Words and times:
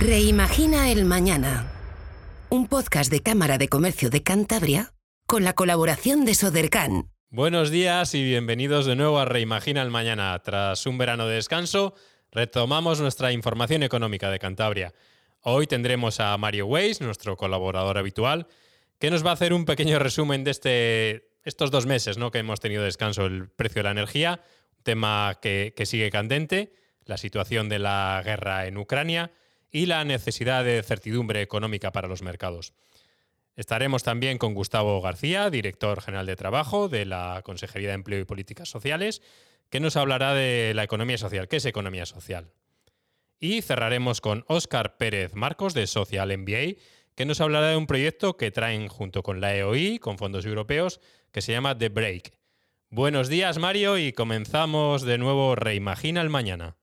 Reimagina 0.00 0.90
el 0.90 1.04
Mañana. 1.04 1.70
Un 2.48 2.68
podcast 2.68 3.12
de 3.12 3.20
Cámara 3.20 3.58
de 3.58 3.68
Comercio 3.68 4.08
de 4.08 4.22
Cantabria 4.22 4.94
con 5.26 5.44
la 5.44 5.52
colaboración 5.52 6.24
de 6.24 6.34
Sodercan. 6.34 7.10
Buenos 7.28 7.70
días 7.70 8.14
y 8.14 8.24
bienvenidos 8.24 8.86
de 8.86 8.96
nuevo 8.96 9.18
a 9.18 9.26
Reimagina 9.26 9.82
el 9.82 9.90
Mañana. 9.90 10.38
Tras 10.42 10.86
un 10.86 10.96
verano 10.96 11.26
de 11.26 11.34
descanso, 11.34 11.92
retomamos 12.32 12.98
nuestra 12.98 13.30
información 13.32 13.82
económica 13.82 14.30
de 14.30 14.38
Cantabria. 14.38 14.94
Hoy 15.42 15.66
tendremos 15.66 16.18
a 16.18 16.34
Mario 16.38 16.64
Weiss, 16.64 17.02
nuestro 17.02 17.36
colaborador 17.36 17.98
habitual, 17.98 18.46
que 18.98 19.10
nos 19.10 19.22
va 19.24 19.30
a 19.30 19.34
hacer 19.34 19.52
un 19.52 19.66
pequeño 19.66 19.98
resumen 19.98 20.44
de 20.44 20.50
este, 20.50 21.30
estos 21.44 21.70
dos 21.70 21.84
meses 21.84 22.16
¿no? 22.16 22.30
que 22.30 22.38
hemos 22.38 22.58
tenido 22.58 22.82
descanso, 22.82 23.26
el 23.26 23.50
precio 23.50 23.80
de 23.80 23.84
la 23.84 23.90
energía, 23.90 24.40
un 24.78 24.82
tema 24.82 25.38
que, 25.42 25.74
que 25.76 25.84
sigue 25.84 26.10
candente, 26.10 26.72
la 27.04 27.18
situación 27.18 27.68
de 27.68 27.80
la 27.80 28.22
guerra 28.24 28.66
en 28.66 28.78
Ucrania 28.78 29.30
y 29.70 29.86
la 29.86 30.04
necesidad 30.04 30.64
de 30.64 30.82
certidumbre 30.82 31.42
económica 31.42 31.92
para 31.92 32.08
los 32.08 32.22
mercados. 32.22 32.72
Estaremos 33.56 34.02
también 34.02 34.38
con 34.38 34.54
Gustavo 34.54 35.00
García, 35.00 35.50
director 35.50 36.00
general 36.00 36.26
de 36.26 36.36
Trabajo 36.36 36.88
de 36.88 37.04
la 37.04 37.42
Consejería 37.44 37.88
de 37.88 37.94
Empleo 37.94 38.20
y 38.20 38.24
Políticas 38.24 38.68
Sociales, 38.68 39.22
que 39.68 39.80
nos 39.80 39.96
hablará 39.96 40.34
de 40.34 40.72
la 40.74 40.84
economía 40.84 41.18
social. 41.18 41.48
¿Qué 41.48 41.56
es 41.56 41.64
economía 41.64 42.06
social? 42.06 42.52
Y 43.38 43.62
cerraremos 43.62 44.20
con 44.20 44.44
Óscar 44.48 44.96
Pérez 44.96 45.34
Marcos 45.34 45.74
de 45.74 45.86
Social 45.86 46.36
MBA, 46.36 46.80
que 47.14 47.24
nos 47.24 47.40
hablará 47.40 47.68
de 47.68 47.76
un 47.76 47.86
proyecto 47.86 48.36
que 48.36 48.50
traen 48.50 48.88
junto 48.88 49.22
con 49.22 49.40
la 49.40 49.54
EOI, 49.54 49.98
con 49.98 50.18
fondos 50.18 50.46
europeos, 50.46 51.00
que 51.32 51.42
se 51.42 51.52
llama 51.52 51.76
The 51.76 51.88
Break. 51.90 52.32
Buenos 52.88 53.28
días, 53.28 53.58
Mario, 53.58 53.98
y 53.98 54.12
comenzamos 54.12 55.02
de 55.02 55.18
nuevo 55.18 55.54
Reimagina 55.54 56.22
el 56.22 56.30
Mañana. 56.30 56.76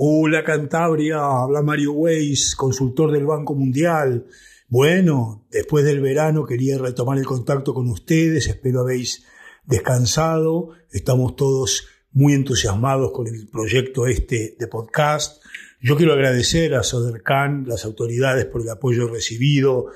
Hola 0.00 0.44
Cantabria, 0.44 1.18
habla 1.18 1.60
Mario 1.60 1.90
Weiss, 1.90 2.54
consultor 2.54 3.10
del 3.10 3.26
Banco 3.26 3.56
Mundial. 3.56 4.26
Bueno, 4.68 5.44
después 5.50 5.84
del 5.84 6.00
verano 6.00 6.46
quería 6.46 6.78
retomar 6.78 7.18
el 7.18 7.26
contacto 7.26 7.74
con 7.74 7.88
ustedes, 7.88 8.46
espero 8.46 8.82
habéis 8.82 9.24
descansado, 9.64 10.68
estamos 10.92 11.34
todos 11.34 11.88
muy 12.12 12.34
entusiasmados 12.34 13.10
con 13.10 13.26
el 13.26 13.48
proyecto 13.48 14.06
este 14.06 14.54
de 14.56 14.68
podcast. 14.68 15.42
Yo 15.80 15.96
quiero 15.96 16.12
agradecer 16.12 16.76
a 16.76 16.84
Sodercan, 16.84 17.64
las 17.66 17.84
autoridades 17.84 18.46
por 18.46 18.62
el 18.62 18.70
apoyo 18.70 19.08
recibido 19.08 19.86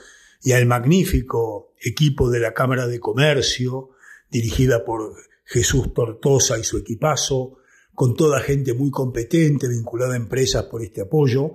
y 0.43 0.51
al 0.51 0.67
magnífico 0.67 1.75
equipo 1.81 2.29
de 2.29 2.41
la 2.41 2.55
Cámara 2.55 2.89
de 2.89 2.99
Comercio, 2.99 3.91
dirigida 4.33 4.85
por 4.85 5.15
Jesús 5.45 5.95
Tortosa 5.95 6.59
y 6.59 6.65
su 6.65 6.77
equipazo, 6.77 7.59
con 7.95 8.15
toda 8.15 8.41
gente 8.41 8.75
muy 8.75 8.91
competente 8.91 9.69
vinculada 9.69 10.15
a 10.15 10.17
empresas 10.17 10.65
por 10.65 10.83
este 10.83 11.03
apoyo. 11.03 11.53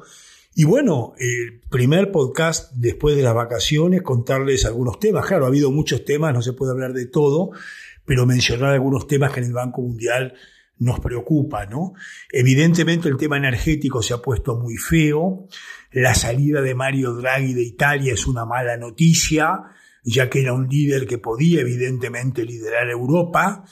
Y 0.55 0.63
bueno, 0.63 1.13
el 1.19 1.61
primer 1.69 2.11
podcast 2.11 2.71
después 2.73 3.15
de 3.15 3.21
las 3.21 3.35
vacaciones, 3.35 4.01
contarles 4.01 4.65
algunos 4.65 4.99
temas. 4.99 5.25
Claro, 5.25 5.45
ha 5.45 5.49
habido 5.49 5.71
muchos 5.71 6.03
temas, 6.03 6.33
no 6.33 6.41
se 6.41 6.53
puede 6.53 6.71
hablar 6.71 6.93
de 6.93 7.05
todo, 7.05 7.51
pero 8.05 8.25
mencionar 8.25 8.73
algunos 8.73 9.07
temas 9.07 9.33
que 9.33 9.41
en 9.41 9.47
el 9.47 9.53
Banco 9.53 9.81
Mundial 9.81 10.33
nos 10.79 10.99
preocupa, 10.99 11.65
¿no? 11.65 11.93
Evidentemente 12.31 13.09
el 13.09 13.17
tema 13.17 13.37
energético 13.37 14.01
se 14.01 14.13
ha 14.13 14.17
puesto 14.17 14.55
muy 14.57 14.77
feo. 14.77 15.47
La 15.91 16.13
salida 16.13 16.61
de 16.61 16.75
Mario 16.75 17.13
Draghi 17.13 17.53
de 17.53 17.63
Italia 17.63 18.13
es 18.13 18.27
una 18.27 18.45
mala 18.45 18.77
noticia, 18.77 19.63
ya 20.03 20.29
que 20.29 20.41
era 20.41 20.53
un 20.53 20.67
líder 20.67 21.05
que 21.05 21.17
podía 21.17 21.61
evidentemente 21.61 22.45
liderar 22.45 22.89
Europa. 22.89 23.65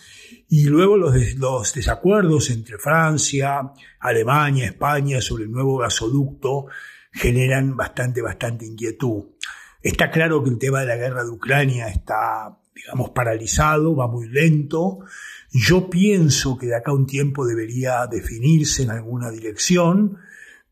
Y 0.50 0.66
luego 0.66 0.98
los, 0.98 1.74
desacuerdos 1.74 2.50
entre 2.50 2.78
Francia, 2.78 3.72
Alemania, 4.00 4.66
España 4.66 5.22
sobre 5.22 5.46
el 5.46 5.52
nuevo 5.52 5.78
gasoducto 5.78 6.68
generan 7.12 7.76
bastante, 7.76 8.22
bastante 8.22 8.66
inquietud. 8.66 9.26
Está 9.82 10.12
claro 10.12 10.44
que 10.44 10.50
el 10.50 10.58
tema 10.58 10.82
de 10.82 10.88
la 10.88 10.98
guerra 10.98 11.24
de 11.24 11.30
Ucrania 11.30 11.88
está, 11.88 12.58
digamos, 12.76 13.12
paralizado, 13.12 13.96
va 13.96 14.08
muy 14.08 14.28
lento. 14.28 15.00
Yo 15.52 15.90
pienso 15.90 16.58
que 16.58 16.68
de 16.68 16.76
acá 16.76 16.92
a 16.92 16.96
un 16.96 17.06
tiempo 17.06 17.46
debería 17.46 18.06
definirse 18.08 18.84
en 18.84 18.90
alguna 18.90 19.32
dirección, 19.32 20.18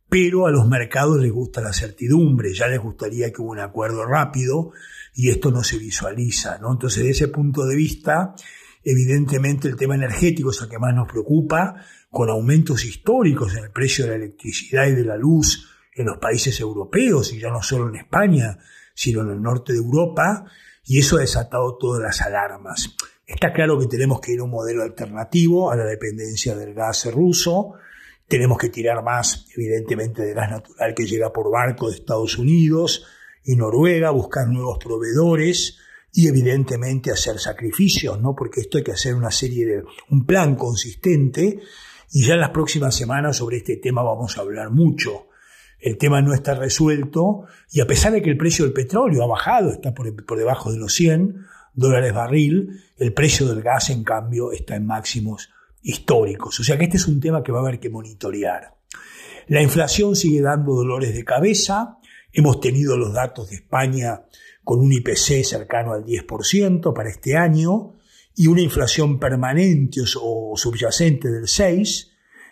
pero 0.09 0.45
a 0.45 0.51
los 0.51 0.67
mercados 0.67 1.21
les 1.21 1.31
gusta 1.31 1.61
la 1.61 1.73
certidumbre, 1.73 2.53
ya 2.53 2.67
les 2.67 2.79
gustaría 2.79 3.31
que 3.31 3.41
hubiera 3.41 3.65
un 3.65 3.69
acuerdo 3.69 4.05
rápido 4.05 4.71
y 5.13 5.29
esto 5.29 5.51
no 5.51 5.63
se 5.63 5.77
visualiza, 5.77 6.57
¿no? 6.59 6.71
Entonces, 6.71 7.03
desde 7.03 7.11
ese 7.11 7.27
punto 7.27 7.65
de 7.65 7.75
vista, 7.75 8.35
Evidentemente 8.83 9.69
el 9.69 9.77
tema 9.77 9.95
energético 9.95 10.51
es 10.51 10.61
el 10.61 10.67
que 10.67 10.77
más 10.77 10.93
nos 10.93 11.07
preocupa, 11.07 11.75
con 12.11 12.29
aumentos 12.29 12.83
históricos 12.83 13.55
en 13.55 13.65
el 13.65 13.71
precio 13.71 14.05
de 14.05 14.11
la 14.11 14.17
electricidad 14.17 14.87
y 14.87 14.91
de 14.91 15.05
la 15.05 15.17
luz 15.17 15.69
en 15.95 16.07
los 16.07 16.17
países 16.17 16.59
europeos, 16.59 17.33
y 17.33 17.39
ya 17.39 17.49
no 17.49 17.61
solo 17.61 17.87
en 17.87 17.95
España, 17.95 18.57
sino 18.93 19.21
en 19.21 19.29
el 19.29 19.41
norte 19.41 19.73
de 19.73 19.79
Europa, 19.79 20.45
y 20.85 20.99
eso 20.99 21.17
ha 21.17 21.21
desatado 21.21 21.77
todas 21.77 22.01
las 22.01 22.21
alarmas. 22.21 22.95
Está 23.25 23.53
claro 23.53 23.79
que 23.79 23.87
tenemos 23.87 24.19
que 24.19 24.33
ir 24.33 24.41
a 24.41 24.43
un 24.43 24.49
modelo 24.49 24.83
alternativo 24.83 25.71
a 25.71 25.77
la 25.77 25.85
dependencia 25.85 26.55
del 26.55 26.73
gas 26.73 27.05
ruso, 27.11 27.75
tenemos 28.27 28.57
que 28.57 28.69
tirar 28.69 29.01
más, 29.03 29.45
evidentemente, 29.55 30.23
de 30.23 30.33
gas 30.33 30.49
natural 30.49 30.93
que 30.93 31.05
llega 31.05 31.31
por 31.31 31.51
barco 31.51 31.89
de 31.89 31.95
Estados 31.95 32.37
Unidos 32.37 33.05
y 33.43 33.55
Noruega, 33.55 34.11
buscar 34.11 34.47
nuevos 34.47 34.77
proveedores, 34.77 35.77
y 36.13 36.27
evidentemente 36.27 37.11
hacer 37.11 37.39
sacrificios, 37.39 38.21
¿no? 38.21 38.35
Porque 38.35 38.61
esto 38.61 38.77
hay 38.77 38.83
que 38.83 38.91
hacer 38.91 39.15
una 39.15 39.31
serie 39.31 39.65
de, 39.65 39.83
un 40.09 40.25
plan 40.25 40.55
consistente 40.55 41.59
y 42.11 42.25
ya 42.25 42.35
en 42.35 42.41
las 42.41 42.51
próximas 42.51 42.95
semanas 42.95 43.37
sobre 43.37 43.57
este 43.57 43.77
tema 43.77 44.03
vamos 44.03 44.37
a 44.37 44.41
hablar 44.41 44.69
mucho. 44.69 45.27
El 45.79 45.97
tema 45.97 46.21
no 46.21 46.33
está 46.33 46.53
resuelto 46.53 47.45
y 47.71 47.81
a 47.81 47.87
pesar 47.87 48.13
de 48.13 48.21
que 48.21 48.29
el 48.29 48.37
precio 48.37 48.63
del 48.63 48.73
petróleo 48.73 49.23
ha 49.23 49.27
bajado, 49.27 49.71
está 49.71 49.93
por, 49.93 50.25
por 50.25 50.37
debajo 50.37 50.71
de 50.71 50.77
los 50.77 50.93
100 50.93 51.45
dólares 51.73 52.13
barril, 52.13 52.79
el 52.97 53.13
precio 53.13 53.47
del 53.47 53.63
gas 53.63 53.89
en 53.89 54.03
cambio 54.03 54.51
está 54.51 54.75
en 54.75 54.85
máximos 54.85 55.49
históricos. 55.81 56.59
O 56.59 56.63
sea 56.63 56.77
que 56.77 56.85
este 56.85 56.97
es 56.97 57.07
un 57.07 57.19
tema 57.19 57.41
que 57.41 57.51
va 57.51 57.59
a 57.59 57.61
haber 57.63 57.79
que 57.79 57.89
monitorear. 57.89 58.75
La 59.47 59.61
inflación 59.63 60.15
sigue 60.15 60.41
dando 60.41 60.75
dolores 60.75 61.15
de 61.15 61.25
cabeza. 61.25 61.97
Hemos 62.33 62.59
tenido 62.59 62.97
los 62.97 63.13
datos 63.13 63.51
de 63.51 63.57
España 63.57 64.25
con 64.63 64.79
un 64.79 64.91
IPC 64.91 65.43
cercano 65.43 65.93
al 65.93 66.03
10% 66.03 66.93
para 66.93 67.09
este 67.09 67.37
año 67.37 67.93
y 68.35 68.47
una 68.47 68.61
inflación 68.61 69.19
permanente 69.19 70.01
o 70.19 70.53
subyacente 70.55 71.29
del 71.29 71.43
6%, 71.43 72.09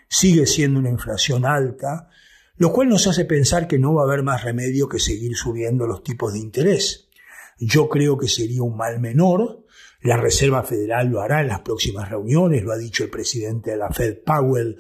sigue 0.07 0.45
siendo 0.45 0.79
una 0.79 0.89
inflación 0.89 1.45
alta, 1.45 2.09
lo 2.57 2.71
cual 2.71 2.89
nos 2.89 3.07
hace 3.07 3.25
pensar 3.25 3.67
que 3.67 3.79
no 3.79 3.95
va 3.95 4.03
a 4.03 4.05
haber 4.05 4.23
más 4.23 4.43
remedio 4.43 4.87
que 4.87 4.99
seguir 4.99 5.35
subiendo 5.35 5.87
los 5.87 6.03
tipos 6.03 6.33
de 6.33 6.39
interés. 6.39 7.09
Yo 7.57 7.89
creo 7.89 8.17
que 8.17 8.27
sería 8.27 8.61
un 8.61 8.77
mal 8.77 8.99
menor, 8.99 9.65
la 10.01 10.17
Reserva 10.17 10.63
Federal 10.63 11.07
lo 11.07 11.21
hará 11.21 11.41
en 11.41 11.47
las 11.47 11.61
próximas 11.61 12.09
reuniones, 12.09 12.63
lo 12.63 12.71
ha 12.71 12.77
dicho 12.77 13.03
el 13.03 13.09
presidente 13.09 13.71
de 13.71 13.77
la 13.77 13.89
Fed 13.89 14.19
Powell, 14.23 14.77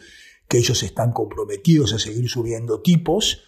que 0.47 0.57
ellos 0.57 0.83
están 0.83 1.11
comprometidos 1.11 1.93
a 1.93 1.99
seguir 1.99 2.29
subiendo 2.29 2.81
tipos, 2.81 3.43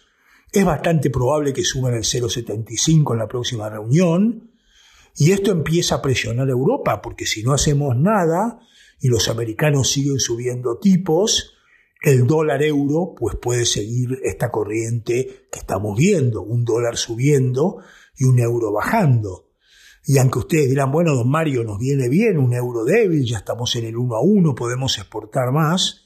es 0.53 0.63
bastante 0.63 1.09
probable 1.09 1.51
que 1.51 1.63
suban 1.63 1.95
el 1.95 2.03
0,75 2.03 3.13
en 3.13 3.17
la 3.17 3.27
próxima 3.27 3.69
reunión. 3.69 4.51
Y 5.15 5.31
esto 5.31 5.51
empieza 5.51 5.95
a 5.95 6.01
presionar 6.01 6.47
a 6.47 6.51
Europa, 6.51 7.01
porque 7.01 7.25
si 7.25 7.43
no 7.43 7.53
hacemos 7.53 7.97
nada 7.97 8.59
y 8.99 9.07
los 9.07 9.29
americanos 9.29 9.91
siguen 9.91 10.19
subiendo 10.19 10.77
tipos, 10.77 11.55
el 12.03 12.27
dólar 12.27 12.61
euro 12.61 13.15
pues 13.17 13.35
puede 13.35 13.65
seguir 13.65 14.19
esta 14.23 14.51
corriente 14.51 15.47
que 15.51 15.59
estamos 15.59 15.97
viendo, 15.97 16.41
un 16.43 16.63
dólar 16.65 16.97
subiendo 16.97 17.77
y 18.17 18.25
un 18.25 18.39
euro 18.39 18.71
bajando. 18.71 19.49
Y 20.05 20.17
aunque 20.17 20.39
ustedes 20.39 20.69
dirán, 20.69 20.91
bueno, 20.91 21.15
don 21.15 21.29
Mario, 21.29 21.63
nos 21.63 21.79
viene 21.79 22.09
bien 22.09 22.37
un 22.37 22.53
euro 22.53 22.83
débil, 22.83 23.25
ya 23.25 23.37
estamos 23.37 23.75
en 23.75 23.85
el 23.85 23.97
1 23.97 24.15
a 24.15 24.21
1, 24.21 24.53
podemos 24.53 24.97
exportar 24.97 25.51
más, 25.51 26.03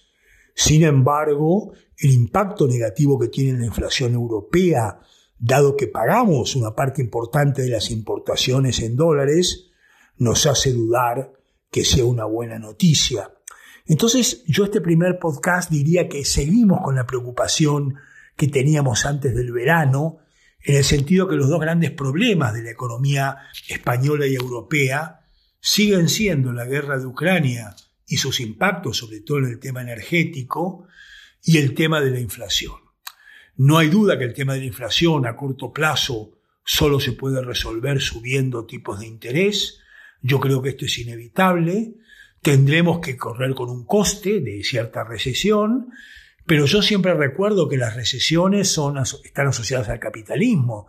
sin 0.53 0.83
embargo, 0.83 1.73
el 1.97 2.11
impacto 2.11 2.67
negativo 2.67 3.17
que 3.17 3.27
tiene 3.27 3.59
la 3.59 3.65
inflación 3.65 4.13
europea, 4.13 4.99
dado 5.39 5.75
que 5.75 5.87
pagamos 5.87 6.55
una 6.55 6.75
parte 6.75 7.01
importante 7.01 7.63
de 7.63 7.69
las 7.69 7.91
importaciones 7.91 8.79
en 8.81 8.95
dólares, 8.95 9.69
nos 10.17 10.45
hace 10.45 10.73
dudar 10.73 11.33
que 11.71 11.83
sea 11.83 12.05
una 12.05 12.25
buena 12.25 12.59
noticia. 12.59 13.31
Entonces, 13.85 14.43
yo 14.45 14.65
este 14.65 14.81
primer 14.81 15.17
podcast 15.19 15.69
diría 15.71 16.07
que 16.07 16.25
seguimos 16.25 16.81
con 16.83 16.95
la 16.95 17.05
preocupación 17.05 17.95
que 18.35 18.47
teníamos 18.47 19.05
antes 19.05 19.35
del 19.35 19.51
verano, 19.51 20.19
en 20.61 20.75
el 20.75 20.83
sentido 20.83 21.27
que 21.27 21.35
los 21.35 21.49
dos 21.49 21.59
grandes 21.59 21.91
problemas 21.91 22.53
de 22.53 22.63
la 22.63 22.71
economía 22.71 23.37
española 23.69 24.27
y 24.27 24.35
europea 24.35 25.21
siguen 25.59 26.09
siendo 26.09 26.51
la 26.51 26.65
guerra 26.65 26.97
de 26.99 27.05
Ucrania 27.05 27.75
y 28.05 28.17
sus 28.17 28.39
impactos, 28.39 28.97
sobre 28.97 29.21
todo 29.21 29.39
en 29.39 29.45
el 29.45 29.59
tema 29.59 29.81
energético 29.81 30.87
y 31.47 31.57
el 31.57 31.73
tema 31.73 32.01
de 32.01 32.11
la 32.11 32.19
inflación. 32.19 32.75
No 33.55 33.77
hay 33.77 33.87
duda 33.87 34.19
que 34.19 34.25
el 34.25 34.33
tema 34.33 34.53
de 34.53 34.59
la 34.59 34.65
inflación 34.65 35.25
a 35.25 35.37
corto 35.37 35.71
plazo 35.71 36.33
solo 36.65 36.99
se 36.99 37.13
puede 37.13 37.41
resolver 37.41 38.01
subiendo 38.01 38.65
tipos 38.65 38.99
de 38.99 39.07
interés. 39.07 39.79
Yo 40.21 40.41
creo 40.41 40.61
que 40.61 40.69
esto 40.69 40.85
es 40.85 40.97
inevitable. 40.99 41.93
Tendremos 42.41 42.99
que 42.99 43.15
correr 43.15 43.55
con 43.55 43.69
un 43.69 43.85
coste 43.85 44.41
de 44.41 44.61
cierta 44.63 45.03
recesión, 45.05 45.89
Pero 46.45 46.65
yo 46.65 46.81
siempre 46.81 47.13
recuerdo 47.13 47.67
que 47.67 47.77
las 47.77 47.95
recesiones 47.95 48.69
son, 48.69 48.97
están 48.97 49.47
asociadas 49.47 49.89
al 49.89 49.99
capitalismo. 49.99 50.87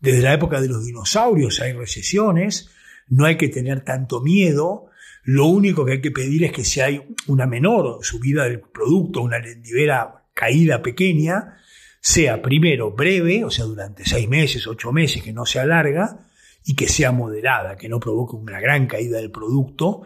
Desde 0.00 0.22
la 0.22 0.34
época 0.34 0.60
de 0.60 0.68
los 0.68 0.84
dinosaurios 0.84 1.60
hay 1.60 1.72
recesiones, 1.72 2.70
no 3.08 3.26
hay 3.26 3.36
que 3.36 3.48
tener 3.48 3.82
tanto 3.82 4.20
miedo, 4.20 4.89
lo 5.24 5.46
único 5.46 5.84
que 5.84 5.92
hay 5.92 6.00
que 6.00 6.10
pedir 6.10 6.44
es 6.44 6.52
que 6.52 6.64
si 6.64 6.80
hay 6.80 7.14
una 7.26 7.46
menor 7.46 7.98
subida 8.02 8.44
del 8.44 8.60
producto, 8.60 9.22
una 9.22 9.38
rendivera 9.38 10.24
caída 10.34 10.82
pequeña, 10.82 11.58
sea 12.00 12.40
primero 12.40 12.92
breve, 12.92 13.44
o 13.44 13.50
sea, 13.50 13.66
durante 13.66 14.04
seis 14.04 14.28
meses, 14.28 14.66
ocho 14.66 14.92
meses, 14.92 15.22
que 15.22 15.32
no 15.32 15.44
sea 15.44 15.66
larga, 15.66 16.26
y 16.64 16.74
que 16.74 16.88
sea 16.88 17.12
moderada, 17.12 17.76
que 17.76 17.88
no 17.88 18.00
provoque 18.00 18.36
una 18.36 18.60
gran 18.60 18.86
caída 18.86 19.18
del 19.18 19.30
producto, 19.30 20.02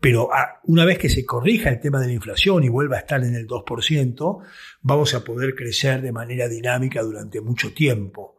pero 0.00 0.32
ah, 0.32 0.60
una 0.64 0.84
vez 0.84 0.98
que 0.98 1.08
se 1.08 1.24
corrija 1.24 1.68
el 1.68 1.80
tema 1.80 2.00
de 2.00 2.06
la 2.06 2.12
inflación 2.12 2.64
y 2.64 2.68
vuelva 2.68 2.96
a 2.96 3.00
estar 3.00 3.22
en 3.24 3.34
el 3.34 3.46
2%, 3.46 4.38
vamos 4.82 5.14
a 5.14 5.24
poder 5.24 5.54
crecer 5.54 6.02
de 6.02 6.12
manera 6.12 6.48
dinámica 6.48 7.02
durante 7.02 7.40
mucho 7.40 7.72
tiempo. 7.72 8.35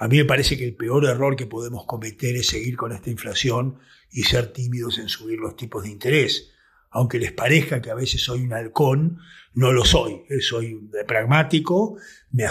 A 0.00 0.08
mí 0.08 0.16
me 0.16 0.24
parece 0.24 0.56
que 0.56 0.64
el 0.64 0.72
peor 0.72 1.04
error 1.04 1.36
que 1.36 1.44
podemos 1.44 1.84
cometer 1.84 2.34
es 2.34 2.46
seguir 2.46 2.74
con 2.74 2.90
esta 2.90 3.10
inflación 3.10 3.80
y 4.10 4.22
ser 4.22 4.50
tímidos 4.50 4.98
en 4.98 5.10
subir 5.10 5.38
los 5.38 5.56
tipos 5.56 5.82
de 5.82 5.90
interés. 5.90 6.49
Aunque 6.90 7.18
les 7.18 7.32
parezca 7.32 7.80
que 7.80 7.90
a 7.90 7.94
veces 7.94 8.22
soy 8.22 8.42
un 8.42 8.52
halcón, 8.52 9.20
no 9.54 9.72
lo 9.72 9.84
soy. 9.84 10.22
Soy 10.40 10.88
pragmático, 11.06 11.96
me, 12.32 12.46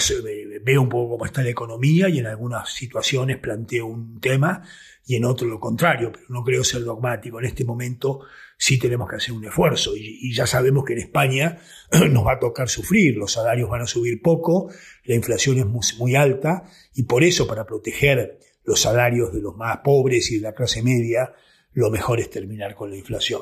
veo 0.64 0.82
un 0.82 0.90
poco 0.90 1.12
cómo 1.12 1.26
está 1.26 1.44
la 1.44 1.50
economía 1.50 2.10
y 2.10 2.20
en 2.20 2.28
algunas 2.28 2.74
situaciones 2.74 3.38
planteo 3.38 3.86
un 3.86 4.20
tema 4.20 4.64
y 5.06 5.16
en 5.16 5.26
otro 5.26 5.48
lo 5.48 5.60
contrario, 5.60 6.12
pero 6.12 6.26
no 6.30 6.44
creo 6.44 6.64
ser 6.64 6.84
dogmático. 6.84 7.40
En 7.40 7.46
este 7.46 7.66
momento 7.66 8.22
sí 8.58 8.78
tenemos 8.78 9.10
que 9.10 9.16
hacer 9.16 9.34
un 9.34 9.46
esfuerzo 9.46 9.96
y, 9.96 10.34
ya 10.34 10.46
sabemos 10.46 10.84
que 10.86 10.94
en 10.94 11.00
España 11.00 11.60
nos 12.12 12.26
va 12.26 12.34
a 12.34 12.40
tocar 12.40 12.70
sufrir, 12.70 13.18
los 13.18 13.32
salarios 13.32 13.70
van 13.70 13.82
a 13.82 13.88
subir 13.88 14.22
poco, 14.22 14.70
la 15.06 15.16
inflación 15.16 15.58
es 15.58 15.66
muy, 15.98 16.16
alta 16.16 16.64
y 16.94 17.04
por 17.04 17.24
eso 17.24 17.48
para 17.48 17.66
proteger 17.66 18.40
los 18.66 18.82
salarios 18.82 19.34
de 19.34 19.42
los 19.42 19.56
más 19.56 19.80
pobres 19.80 20.32
y 20.32 20.36
de 20.38 20.42
la 20.42 20.54
clase 20.54 20.84
media, 20.84 21.34
lo 21.74 21.90
mejor 21.90 22.20
es 22.20 22.30
terminar 22.30 22.76
con 22.76 22.92
la 22.92 22.98
inflación. 22.98 23.42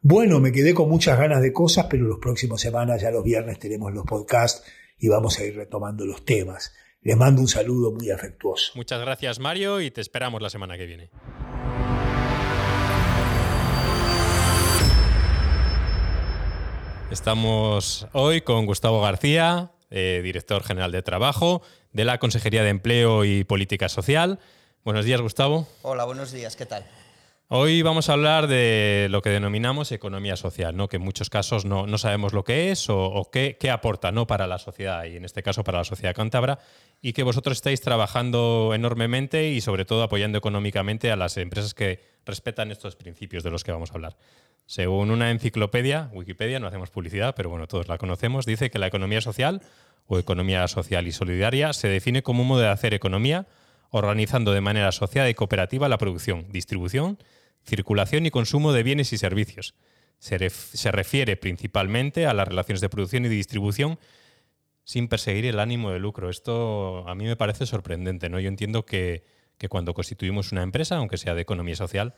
Bueno, 0.00 0.38
me 0.38 0.52
quedé 0.52 0.74
con 0.74 0.88
muchas 0.88 1.18
ganas 1.18 1.42
de 1.42 1.52
cosas, 1.52 1.86
pero 1.90 2.04
los 2.04 2.20
próximos 2.20 2.60
semanas, 2.60 3.02
ya 3.02 3.10
los 3.10 3.24
viernes, 3.24 3.58
tenemos 3.58 3.92
los 3.92 4.04
podcasts 4.04 4.62
y 4.96 5.08
vamos 5.08 5.40
a 5.40 5.44
ir 5.44 5.56
retomando 5.56 6.06
los 6.06 6.24
temas. 6.24 6.72
Les 7.02 7.16
mando 7.16 7.40
un 7.40 7.48
saludo 7.48 7.90
muy 7.90 8.10
afectuoso. 8.10 8.72
Muchas 8.76 9.00
gracias 9.00 9.40
Mario 9.40 9.80
y 9.80 9.90
te 9.90 10.00
esperamos 10.00 10.40
la 10.40 10.50
semana 10.50 10.76
que 10.76 10.86
viene. 10.86 11.10
Estamos 17.10 18.06
hoy 18.12 18.42
con 18.42 18.66
Gustavo 18.66 19.00
García, 19.00 19.72
eh, 19.90 20.20
director 20.22 20.62
general 20.62 20.92
de 20.92 21.02
Trabajo 21.02 21.62
de 21.92 22.04
la 22.04 22.18
Consejería 22.18 22.62
de 22.62 22.68
Empleo 22.68 23.24
y 23.24 23.42
Política 23.42 23.88
Social. 23.88 24.38
Buenos 24.84 25.04
días, 25.04 25.20
Gustavo. 25.20 25.66
Hola, 25.82 26.04
buenos 26.04 26.30
días, 26.30 26.54
¿qué 26.54 26.66
tal? 26.66 26.86
Hoy 27.50 27.80
vamos 27.80 28.10
a 28.10 28.12
hablar 28.12 28.46
de 28.46 29.06
lo 29.08 29.22
que 29.22 29.30
denominamos 29.30 29.90
economía 29.90 30.36
social, 30.36 30.76
¿no? 30.76 30.86
que 30.86 30.96
en 30.96 31.02
muchos 31.02 31.30
casos 31.30 31.64
no, 31.64 31.96
sabemos 31.96 32.34
lo 32.34 32.44
que 32.44 32.70
es 32.70 32.90
o, 32.90 33.30
qué, 33.32 33.56
aporta 33.72 34.12
¿no? 34.12 34.26
para 34.26 34.46
la 34.46 34.58
sociedad, 34.58 35.06
y 35.06 35.16
en 35.16 35.24
este 35.24 35.42
caso 35.42 35.64
para 35.64 35.78
la 35.78 35.84
sociedad 35.84 36.14
cántabra, 36.14 36.58
y 37.00 37.14
que 37.14 37.22
vosotros 37.22 37.56
estáis 37.56 37.80
trabajando 37.80 38.72
enormemente 38.74 39.48
y 39.48 39.62
sobre 39.62 39.86
todo 39.86 40.02
apoyando 40.02 40.36
económicamente 40.36 41.10
a 41.10 41.16
las 41.16 41.38
empresas 41.38 41.72
que 41.72 42.00
respetan 42.26 42.70
estos 42.70 42.96
principios 42.96 43.42
de 43.42 43.50
los 43.50 43.64
que 43.64 43.72
vamos 43.72 43.92
a 43.92 43.94
hablar. 43.94 44.18
Según 44.66 45.10
una 45.10 45.30
enciclopedia, 45.30 46.10
Wikipedia, 46.12 46.60
no 46.60 46.66
hacemos 46.66 46.90
publicidad, 46.90 47.34
pero 47.34 47.48
bueno, 47.48 47.66
todos 47.66 47.88
la 47.88 47.96
conocemos, 47.96 48.44
dice 48.44 48.70
que 48.70 48.78
la 48.78 48.88
economía 48.88 49.22
social 49.22 49.62
o 50.06 50.18
economía 50.18 50.68
social 50.68 51.06
y 51.06 51.12
solidaria 51.12 51.72
se 51.72 51.88
define 51.88 52.22
como 52.22 52.42
un 52.42 52.48
modo 52.48 52.60
de 52.60 52.68
hacer 52.68 52.92
economía 52.92 53.46
organizando 53.90 54.52
de 54.52 54.60
manera 54.60 54.88
asociada 54.88 55.30
y 55.30 55.34
cooperativa 55.34 55.88
la 55.88 55.96
producción, 55.96 56.46
distribución, 56.52 57.16
circulación 57.68 58.26
y 58.26 58.30
consumo 58.30 58.72
de 58.72 58.82
bienes 58.82 59.12
y 59.12 59.18
servicios. 59.18 59.74
Se, 60.18 60.90
refiere 60.90 61.36
principalmente 61.36 62.26
a 62.26 62.34
las 62.34 62.48
relaciones 62.48 62.80
de 62.80 62.88
producción 62.88 63.24
y 63.24 63.28
distribución 63.28 64.00
sin 64.82 65.06
perseguir 65.06 65.46
el 65.46 65.60
ánimo 65.60 65.92
de 65.92 66.00
lucro. 66.00 66.28
Esto 66.28 67.08
a 67.08 67.14
mí 67.14 67.24
me 67.24 67.36
parece 67.36 67.66
sorprendente. 67.66 68.28
¿no? 68.28 68.40
Yo 68.40 68.48
entiendo 68.48 68.84
que, 68.84 69.24
cuando 69.68 69.94
constituimos 69.94 70.50
una 70.50 70.62
empresa, 70.62 70.96
aunque 70.96 71.18
sea 71.18 71.34
de 71.34 71.42
economía 71.42 71.76
social, 71.76 72.14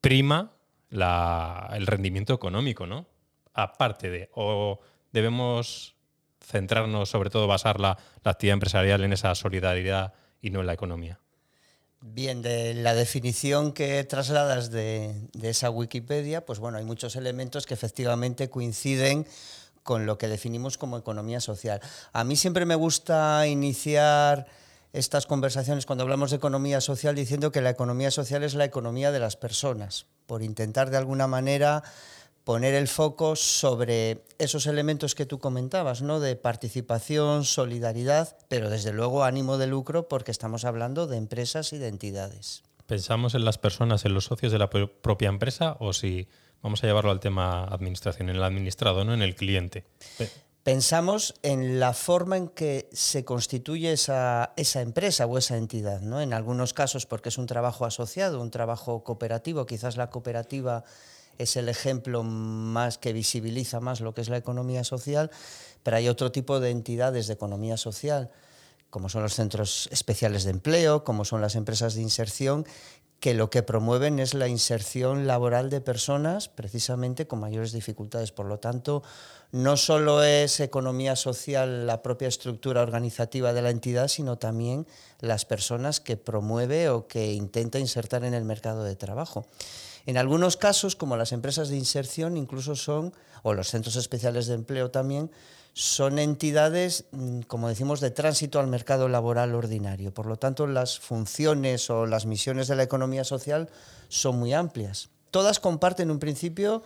prima 0.00 0.52
el 0.90 1.86
rendimiento 1.86 2.34
económico, 2.34 2.86
¿no? 2.86 3.06
Aparte 3.52 4.10
de, 4.10 4.30
o 4.34 4.80
debemos 5.12 5.96
centrarnos, 6.40 7.08
sobre 7.08 7.30
todo 7.30 7.46
basar 7.46 7.80
la 7.80 7.98
actividad 8.22 8.54
empresarial 8.54 9.02
en 9.02 9.12
esa 9.12 9.34
solidaridad 9.34 10.14
y 10.40 10.50
no 10.50 10.60
en 10.60 10.66
la 10.66 10.74
economía. 10.74 11.20
Bien, 12.06 12.42
de 12.42 12.74
la 12.74 12.92
definición 12.92 13.72
que 13.72 14.04
trasladas 14.04 14.70
de, 14.70 15.14
esa 15.40 15.70
Wikipedia, 15.70 16.44
pues 16.44 16.58
bueno, 16.58 16.76
hay 16.76 16.84
muchos 16.84 17.16
elementos 17.16 17.64
que 17.64 17.72
efectivamente 17.72 18.50
coinciden 18.50 19.26
con 19.82 20.04
lo 20.04 20.18
que 20.18 20.28
definimos 20.28 20.76
como 20.76 20.98
economía 20.98 21.40
social. 21.40 21.80
A 22.12 22.22
mí 22.22 22.36
siempre 22.36 22.66
me 22.66 22.74
gusta 22.74 23.46
iniciar 23.46 24.44
estas 24.92 25.24
conversaciones 25.24 25.86
cuando 25.86 26.02
hablamos 26.02 26.28
de 26.28 26.36
economía 26.36 26.82
social 26.82 27.14
diciendo 27.14 27.50
que 27.50 27.62
la 27.62 27.70
economía 27.70 28.10
social 28.10 28.42
es 28.42 28.52
la 28.52 28.66
economía 28.66 29.10
de 29.10 29.20
las 29.20 29.36
personas, 29.36 30.04
por 30.26 30.42
intentar 30.42 30.90
de 30.90 30.98
alguna 30.98 31.26
manera 31.26 31.84
poner 32.44 32.74
el 32.74 32.88
foco 32.88 33.36
sobre 33.36 34.24
esos 34.38 34.66
elementos 34.66 35.14
que 35.14 35.26
tú 35.26 35.38
comentabas, 35.38 36.02
¿no? 36.02 36.20
De 36.20 36.36
participación, 36.36 37.44
solidaridad, 37.44 38.36
pero 38.48 38.70
desde 38.70 38.92
luego 38.92 39.24
ánimo 39.24 39.56
de 39.56 39.66
lucro 39.66 40.08
porque 40.08 40.30
estamos 40.30 40.64
hablando 40.64 41.06
de 41.06 41.16
empresas 41.16 41.72
y 41.72 41.78
de 41.78 41.88
entidades. 41.88 42.62
¿Pensamos 42.86 43.34
en 43.34 43.46
las 43.46 43.56
personas, 43.56 44.04
en 44.04 44.12
los 44.12 44.26
socios 44.26 44.52
de 44.52 44.58
la 44.58 44.68
propia 44.68 45.30
empresa 45.30 45.76
o 45.80 45.94
si 45.94 46.28
vamos 46.62 46.84
a 46.84 46.86
llevarlo 46.86 47.10
al 47.10 47.20
tema 47.20 47.64
administración, 47.64 48.28
en 48.28 48.36
el 48.36 48.42
administrado, 48.42 49.04
no 49.04 49.14
en 49.14 49.22
el 49.22 49.34
cliente? 49.34 49.84
Pensamos 50.62 51.34
en 51.42 51.80
la 51.80 51.94
forma 51.94 52.36
en 52.36 52.48
que 52.48 52.90
se 52.92 53.24
constituye 53.24 53.92
esa, 53.92 54.52
esa 54.56 54.82
empresa 54.82 55.24
o 55.24 55.38
esa 55.38 55.56
entidad, 55.56 56.02
¿no? 56.02 56.20
En 56.20 56.34
algunos 56.34 56.74
casos 56.74 57.06
porque 57.06 57.30
es 57.30 57.38
un 57.38 57.46
trabajo 57.46 57.86
asociado, 57.86 58.40
un 58.40 58.50
trabajo 58.50 59.02
cooperativo, 59.02 59.64
quizás 59.64 59.96
la 59.96 60.10
cooperativa 60.10 60.84
es 61.38 61.56
el 61.56 61.68
ejemplo 61.68 62.22
más 62.22 62.98
que 62.98 63.12
visibiliza 63.12 63.80
más 63.80 64.00
lo 64.00 64.14
que 64.14 64.20
es 64.20 64.28
la 64.28 64.36
economía 64.36 64.84
social, 64.84 65.30
pero 65.82 65.96
hay 65.96 66.08
otro 66.08 66.32
tipo 66.32 66.60
de 66.60 66.70
entidades 66.70 67.26
de 67.26 67.34
economía 67.34 67.76
social, 67.76 68.30
como 68.90 69.08
son 69.08 69.22
los 69.22 69.34
centros 69.34 69.88
especiales 69.90 70.44
de 70.44 70.50
empleo, 70.50 71.04
como 71.04 71.24
son 71.24 71.40
las 71.40 71.56
empresas 71.56 71.94
de 71.94 72.02
inserción, 72.02 72.64
que 73.24 73.32
lo 73.32 73.48
que 73.48 73.62
promueven 73.62 74.18
es 74.18 74.34
la 74.34 74.48
inserción 74.48 75.26
laboral 75.26 75.70
de 75.70 75.80
personas 75.80 76.48
precisamente 76.48 77.26
con 77.26 77.40
mayores 77.40 77.72
dificultades. 77.72 78.32
Por 78.32 78.44
lo 78.44 78.58
tanto, 78.58 79.02
no 79.50 79.78
solo 79.78 80.22
es 80.22 80.60
economía 80.60 81.16
social 81.16 81.86
la 81.86 82.02
propia 82.02 82.28
estructura 82.28 82.82
organizativa 82.82 83.52
de 83.54 83.62
la 83.62 83.70
entidad, 83.70 84.08
sino 84.08 84.36
también 84.36 84.86
las 85.20 85.46
personas 85.46 86.00
que 86.00 86.18
promueve 86.18 86.90
o 86.90 87.06
que 87.06 87.32
intenta 87.32 87.78
insertar 87.78 88.24
en 88.24 88.34
el 88.34 88.44
mercado 88.44 88.84
de 88.84 88.94
trabajo. 88.94 89.46
En 90.06 90.18
algunos 90.18 90.56
casos, 90.56 90.96
como 90.96 91.16
las 91.16 91.32
empresas 91.32 91.68
de 91.68 91.76
inserción, 91.76 92.36
incluso 92.36 92.76
son, 92.76 93.14
o 93.42 93.54
los 93.54 93.68
centros 93.68 93.96
especiales 93.96 94.46
de 94.46 94.54
empleo 94.54 94.90
también, 94.90 95.30
son 95.72 96.18
entidades, 96.18 97.06
mm, 97.10 97.40
como 97.42 97.68
decimos, 97.68 98.00
de 98.00 98.10
tránsito 98.10 98.60
al 98.60 98.68
mercado 98.68 99.08
laboral 99.08 99.54
ordinario. 99.54 100.14
Por 100.14 100.26
lo 100.26 100.36
tanto, 100.36 100.66
las 100.66 101.00
funciones 101.00 101.90
o 101.90 102.06
las 102.06 102.26
misiones 102.26 102.68
de 102.68 102.76
la 102.76 102.84
economía 102.84 103.24
social 103.24 103.68
son 104.08 104.38
muy 104.38 104.52
amplias. 104.52 105.08
Todas 105.30 105.58
comparten 105.58 106.12
un 106.12 106.20
principio 106.20 106.82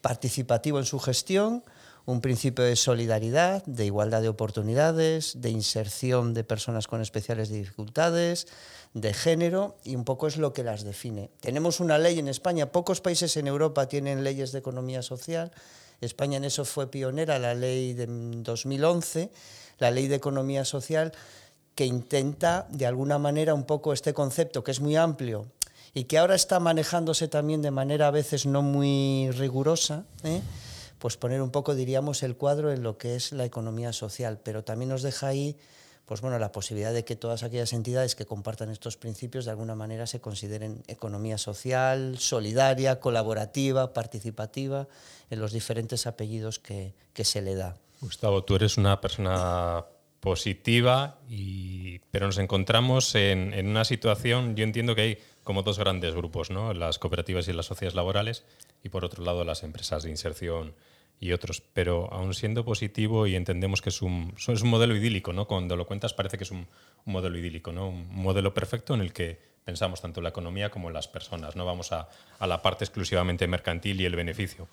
participativo 0.00 0.78
en 0.78 0.86
su 0.86 0.98
gestión, 0.98 1.62
un 2.10 2.20
principio 2.20 2.64
de 2.64 2.76
solidaridad, 2.76 3.64
de 3.66 3.86
igualdad 3.86 4.22
de 4.22 4.28
oportunidades, 4.28 5.40
de 5.40 5.50
inserción 5.50 6.34
de 6.34 6.44
personas 6.44 6.86
con 6.86 7.00
especiales 7.00 7.48
dificultades, 7.48 8.48
de 8.94 9.14
género 9.14 9.76
y 9.84 9.94
un 9.94 10.04
poco 10.04 10.26
es 10.26 10.36
lo 10.36 10.52
que 10.52 10.64
las 10.64 10.82
define. 10.82 11.30
Tenemos 11.40 11.80
una 11.80 11.98
ley 11.98 12.18
en 12.18 12.28
España, 12.28 12.72
pocos 12.72 13.00
países 13.00 13.36
en 13.36 13.46
Europa 13.46 13.88
tienen 13.88 14.24
leyes 14.24 14.52
de 14.52 14.58
economía 14.58 15.02
social. 15.02 15.52
España 16.00 16.38
en 16.38 16.44
eso 16.44 16.64
fue 16.64 16.90
pionera, 16.90 17.38
la 17.38 17.54
ley 17.54 17.92
de 17.92 18.06
2011, 18.06 19.30
la 19.78 19.90
ley 19.90 20.08
de 20.08 20.16
economía 20.16 20.64
social, 20.64 21.12
que 21.74 21.86
intenta 21.86 22.66
de 22.70 22.86
alguna 22.86 23.18
manera 23.18 23.54
un 23.54 23.64
poco 23.64 23.92
este 23.92 24.12
concepto 24.12 24.64
que 24.64 24.72
es 24.72 24.80
muy 24.80 24.96
amplio 24.96 25.46
y 25.94 26.04
que 26.04 26.18
ahora 26.18 26.34
está 26.34 26.58
manejándose 26.60 27.28
también 27.28 27.62
de 27.62 27.70
manera 27.70 28.08
a 28.08 28.10
veces 28.10 28.46
no 28.46 28.62
muy 28.62 29.30
rigurosa, 29.32 30.04
¿eh? 30.24 30.40
Pues 31.00 31.16
poner 31.16 31.42
un 31.42 31.50
poco, 31.50 31.74
diríamos, 31.74 32.22
el 32.22 32.36
cuadro 32.36 32.70
en 32.70 32.84
lo 32.84 32.96
que 32.96 33.16
es 33.16 33.32
la 33.32 33.44
economía 33.44 33.92
social, 33.92 34.38
pero 34.42 34.62
también 34.62 34.90
nos 34.90 35.02
deja 35.02 35.26
ahí 35.26 35.56
pues 36.10 36.22
bueno, 36.22 36.40
la 36.40 36.50
posibilidad 36.50 36.92
de 36.92 37.04
que 37.04 37.14
todas 37.14 37.44
aquellas 37.44 37.72
entidades 37.72 38.16
que 38.16 38.26
compartan 38.26 38.68
estos 38.68 38.96
principios 38.96 39.44
de 39.44 39.52
alguna 39.52 39.76
manera 39.76 40.08
se 40.08 40.20
consideren 40.20 40.82
economía 40.88 41.38
social, 41.38 42.18
solidaria, 42.18 42.98
colaborativa, 42.98 43.92
participativa, 43.92 44.88
en 45.30 45.38
los 45.38 45.52
diferentes 45.52 46.08
apellidos 46.08 46.58
que, 46.58 46.94
que 47.14 47.22
se 47.22 47.42
le 47.42 47.54
da. 47.54 47.76
Gustavo, 48.00 48.42
tú 48.42 48.56
eres 48.56 48.76
una 48.76 49.00
persona 49.00 49.84
positiva, 50.18 51.20
y, 51.28 52.00
pero 52.10 52.26
nos 52.26 52.38
encontramos 52.38 53.14
en, 53.14 53.54
en, 53.54 53.68
una 53.68 53.84
situación, 53.84 54.56
yo 54.56 54.64
entiendo 54.64 54.96
que 54.96 55.02
hay 55.02 55.18
como 55.44 55.62
dos 55.62 55.78
grandes 55.78 56.12
grupos, 56.16 56.50
¿no? 56.50 56.74
las 56.74 56.98
cooperativas 56.98 57.46
y 57.46 57.52
las 57.52 57.66
sociedades 57.66 57.94
laborales, 57.94 58.42
y 58.82 58.88
por 58.88 59.04
otro 59.04 59.22
lado 59.22 59.44
las 59.44 59.62
empresas 59.62 60.02
de 60.02 60.10
inserción 60.10 60.74
y 61.20 61.32
otros. 61.32 61.60
Pero 61.60 62.12
aún 62.12 62.34
siendo 62.34 62.64
positivo 62.64 63.26
y 63.26 63.36
entendemos 63.36 63.82
que 63.82 63.90
es 63.90 64.02
un, 64.02 64.34
es 64.36 64.62
un 64.62 64.70
modelo 64.70 64.96
idílico, 64.96 65.32
¿no? 65.32 65.46
cuando 65.46 65.76
lo 65.76 65.86
cuentas 65.86 66.14
parece 66.14 66.38
que 66.38 66.44
es 66.44 66.50
un, 66.50 66.66
modelo 67.04 67.38
idílico, 67.38 67.72
¿no? 67.72 67.88
un 67.88 68.08
modelo 68.14 68.52
perfecto 68.52 68.94
en 68.94 69.02
el 69.02 69.12
que 69.12 69.38
pensamos 69.64 70.00
tanto 70.00 70.20
la 70.20 70.30
economía 70.30 70.70
como 70.70 70.90
las 70.90 71.06
personas, 71.06 71.54
no 71.54 71.64
vamos 71.64 71.92
a, 71.92 72.08
a 72.38 72.46
la 72.46 72.62
parte 72.62 72.84
exclusivamente 72.84 73.46
mercantil 73.46 74.00
y 74.00 74.06
el 74.06 74.16
beneficio. 74.16 74.66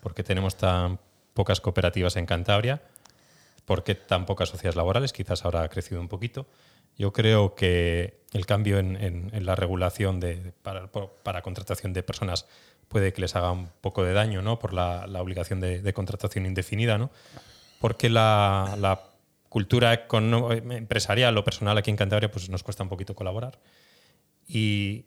porque 0.00 0.22
tenemos 0.22 0.56
tan 0.56 0.98
pocas 1.34 1.60
cooperativas 1.60 2.16
en 2.16 2.26
Cantabria? 2.26 2.82
¿Por 3.64 3.84
qué 3.84 3.94
tan 3.94 4.26
pocas 4.26 4.48
sociedades 4.48 4.76
laborales? 4.76 5.12
Quizás 5.12 5.44
ahora 5.44 5.62
ha 5.62 5.68
crecido 5.68 6.00
un 6.00 6.08
poquito. 6.08 6.46
Yo 6.98 7.12
creo 7.12 7.54
que 7.54 8.20
el 8.32 8.46
cambio 8.46 8.78
en, 8.78 8.96
en, 8.96 9.30
en 9.32 9.46
la 9.46 9.54
regulación 9.54 10.20
de, 10.20 10.52
para, 10.62 11.42
contratación 11.42 11.92
de 11.92 12.02
personas 12.02 12.46
puede 12.90 13.14
que 13.14 13.22
les 13.22 13.34
haga 13.36 13.52
un 13.52 13.70
poco 13.80 14.04
de 14.04 14.12
daño 14.12 14.42
¿no? 14.42 14.58
por 14.58 14.74
la, 14.74 15.06
obligación 15.20 15.60
de, 15.60 15.92
contratación 15.94 16.44
indefinida, 16.44 16.98
¿no? 16.98 17.10
porque 17.80 18.10
la, 18.10 18.76
la 18.78 19.00
cultura 19.48 19.94
empresarial 19.94 21.38
o 21.38 21.44
personal 21.44 21.78
aquí 21.78 21.90
en 21.90 21.96
Cantabria 21.96 22.30
pues 22.30 22.50
nos 22.50 22.62
cuesta 22.62 22.82
un 22.82 22.88
poquito 22.88 23.14
colaborar. 23.14 23.58
¿Y 24.46 25.06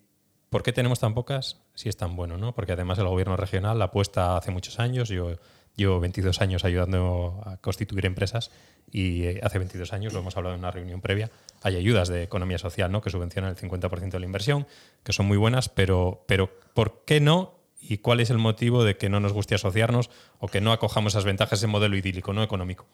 por 0.50 0.63
qué 0.63 0.72
tenemos 0.72 1.00
tan 1.00 1.13
pocas 1.13 1.62
si 1.75 1.90
es 1.90 1.98
tan 1.98 2.16
bueno? 2.16 2.38
¿no? 2.38 2.56
Porque 2.56 2.72
además 2.72 2.98
el 3.00 3.08
gobierno 3.08 3.36
regional 3.36 3.82
apuesta 3.82 4.38
hace 4.38 4.52
muchos 4.52 4.80
años, 4.80 5.10
yo 5.10 5.36
Llevo 5.75 6.00
22 6.00 6.40
años 6.42 6.66
ayudando 6.66 7.42
a 7.46 7.58
constituir 7.58 8.06
empresas 8.06 8.52
y 8.92 9.24
eh, 9.24 9.40
hace 9.42 9.58
22 9.58 9.92
años, 9.92 10.13
lo 10.13 10.20
hemos 10.20 10.38
hablado 10.38 10.54
en 10.54 10.60
una 10.60 10.70
reunión 10.70 11.02
previa, 11.02 11.32
hay 11.63 11.78
ayudas 11.78 12.10
de 12.10 12.22
economía 12.22 12.60
social 12.60 12.92
¿no? 12.92 13.02
que 13.02 13.10
subvencionan 13.10 13.50
el 13.50 13.58
50% 13.58 14.12
de 14.12 14.20
la 14.20 14.25
inversión, 14.25 14.68
que 15.04 15.13
son 15.13 15.25
muy 15.25 15.38
buenas, 15.38 15.70
pero, 15.70 16.25
pero 16.28 16.52
¿por 16.75 17.04
qué 17.06 17.20
no? 17.20 17.56
¿Y 17.86 17.98
cuál 17.98 18.22
es 18.22 18.30
el 18.30 18.38
motivo 18.38 18.84
de 18.84 18.96
que 18.96 19.10
no 19.10 19.20
nos 19.20 19.34
guste 19.34 19.56
asociarnos 19.56 20.10
o 20.40 20.48
que 20.48 20.62
no 20.62 20.72
acojamos 20.72 21.13
esas 21.13 21.25
ventajas, 21.25 21.60
ese 21.60 21.68
modelo 21.68 21.98
idílico, 21.98 22.32
no 22.32 22.42
económico? 22.42 22.86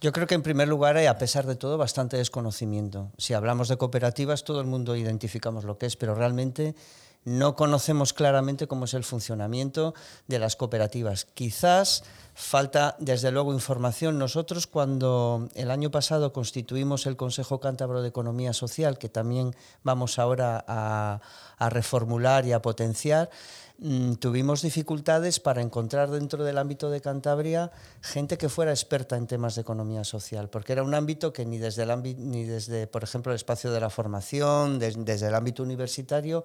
Yo 0.00 0.12
creo 0.12 0.26
que 0.26 0.34
en 0.34 0.42
primer 0.42 0.68
lugar 0.68 0.96
hay, 0.96 1.06
a 1.06 1.16
pesar 1.16 1.46
de 1.46 1.54
todo, 1.54 1.78
bastante 1.78 2.16
desconocimiento. 2.16 3.12
Si 3.18 3.34
hablamos 3.34 3.68
de 3.68 3.78
cooperativas, 3.78 4.44
todo 4.44 4.60
el 4.60 4.66
mundo 4.66 4.96
identificamos 4.96 5.64
lo 5.64 5.78
que 5.78 5.86
es, 5.86 5.96
pero 5.96 6.14
realmente 6.14 6.74
no 7.24 7.56
conocemos 7.56 8.12
claramente 8.12 8.68
cómo 8.68 8.84
es 8.84 8.94
el 8.94 9.02
funcionamiento 9.02 9.94
de 10.28 10.38
las 10.38 10.54
cooperativas. 10.54 11.24
Quizás 11.24 12.04
falta, 12.34 12.94
desde 13.00 13.32
luego, 13.32 13.52
información. 13.52 14.16
Nosotros, 14.16 14.68
cuando 14.68 15.48
el 15.54 15.72
año 15.72 15.90
pasado 15.90 16.32
constituimos 16.32 17.04
el 17.06 17.16
Consejo 17.16 17.58
Cántabro 17.58 18.02
de 18.02 18.08
Economía 18.08 18.52
Social, 18.52 18.98
que 18.98 19.08
también 19.08 19.56
vamos 19.82 20.20
ahora 20.20 20.64
a, 20.68 21.20
a 21.58 21.70
reformular 21.70 22.46
y 22.46 22.52
a 22.52 22.62
potenciar, 22.62 23.28
mmm, 23.78 24.14
tuvimos 24.14 24.62
dificultades 24.62 25.40
para 25.40 25.62
encontrar 25.62 26.10
dentro 26.10 26.44
del 26.44 26.58
ámbito 26.58 26.90
de 26.90 27.00
Cantabria 27.00 27.70
gente 28.00 28.38
que 28.38 28.48
fuera 28.48 28.72
experta 28.72 29.16
en 29.16 29.26
temas 29.26 29.54
de 29.54 29.62
economía 29.62 30.04
social, 30.04 30.48
porque 30.48 30.72
era 30.72 30.82
un 30.82 30.94
ámbito 30.94 31.32
que 31.32 31.44
ni 31.44 31.58
desde, 31.58 31.82
el 31.82 32.02
ni 32.30 32.44
desde 32.44 32.86
por 32.86 33.04
ejemplo, 33.04 33.32
el 33.32 33.36
espacio 33.36 33.70
de 33.70 33.80
la 33.80 33.90
formación, 33.90 34.78
des, 34.78 34.96
desde 35.04 35.28
el 35.28 35.34
ámbito 35.34 35.62
universitario, 35.62 36.44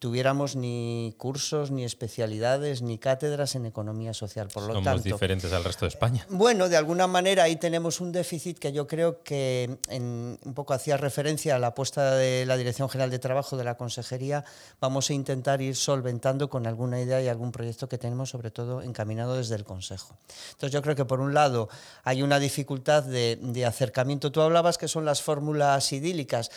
tuviéramos 0.00 0.56
ni 0.56 1.14
cursos, 1.18 1.70
ni 1.70 1.84
especialidades, 1.84 2.80
ni 2.80 2.96
cátedras 2.96 3.54
en 3.54 3.66
economía 3.66 4.14
social. 4.14 4.48
Por 4.48 4.62
lo 4.62 4.72
Somos 4.72 4.84
tanto, 4.84 5.02
diferentes 5.02 5.52
al 5.52 5.62
resto 5.62 5.84
de 5.84 5.90
España. 5.90 6.26
Bueno, 6.30 6.70
de 6.70 6.78
alguna 6.78 7.06
manera 7.06 7.42
ahí 7.42 7.56
tenemos 7.56 8.00
un 8.00 8.10
déficit 8.10 8.58
que 8.58 8.72
yo 8.72 8.86
creo 8.86 9.22
que 9.22 9.78
en, 9.88 10.38
un 10.42 10.54
poco 10.54 10.72
hacía 10.72 10.96
referencia 10.96 11.54
a 11.54 11.58
la 11.58 11.68
apuesta 11.68 12.14
de 12.14 12.46
la 12.46 12.56
Dirección 12.56 12.88
General 12.88 13.10
de 13.10 13.18
Trabajo 13.18 13.58
de 13.58 13.64
la 13.64 13.76
Consejería. 13.76 14.42
Vamos 14.80 15.10
a 15.10 15.12
intentar 15.12 15.60
ir 15.60 15.76
solventando 15.76 16.48
con 16.48 16.66
alguna 16.66 16.98
idea 16.98 17.20
y 17.20 17.28
algún 17.28 17.52
proyecto 17.52 17.86
que 17.86 17.98
tenemos, 17.98 18.30
sobre 18.30 18.50
todo 18.50 18.80
encaminado 18.80 19.36
desde 19.36 19.54
el 19.54 19.64
Consejo. 19.64 20.16
Entonces 20.52 20.72
yo 20.72 20.80
creo 20.80 20.96
que 20.96 21.04
por 21.04 21.20
un 21.20 21.34
lado 21.34 21.68
hay 22.04 22.22
una 22.22 22.38
dificultad 22.38 23.02
de, 23.02 23.38
de 23.38 23.66
acercamiento. 23.66 24.32
Tú 24.32 24.40
hablabas 24.40 24.78
que 24.78 24.88
son 24.88 25.04
las 25.04 25.20
fórmulas 25.20 25.92
idílicas 25.92 26.50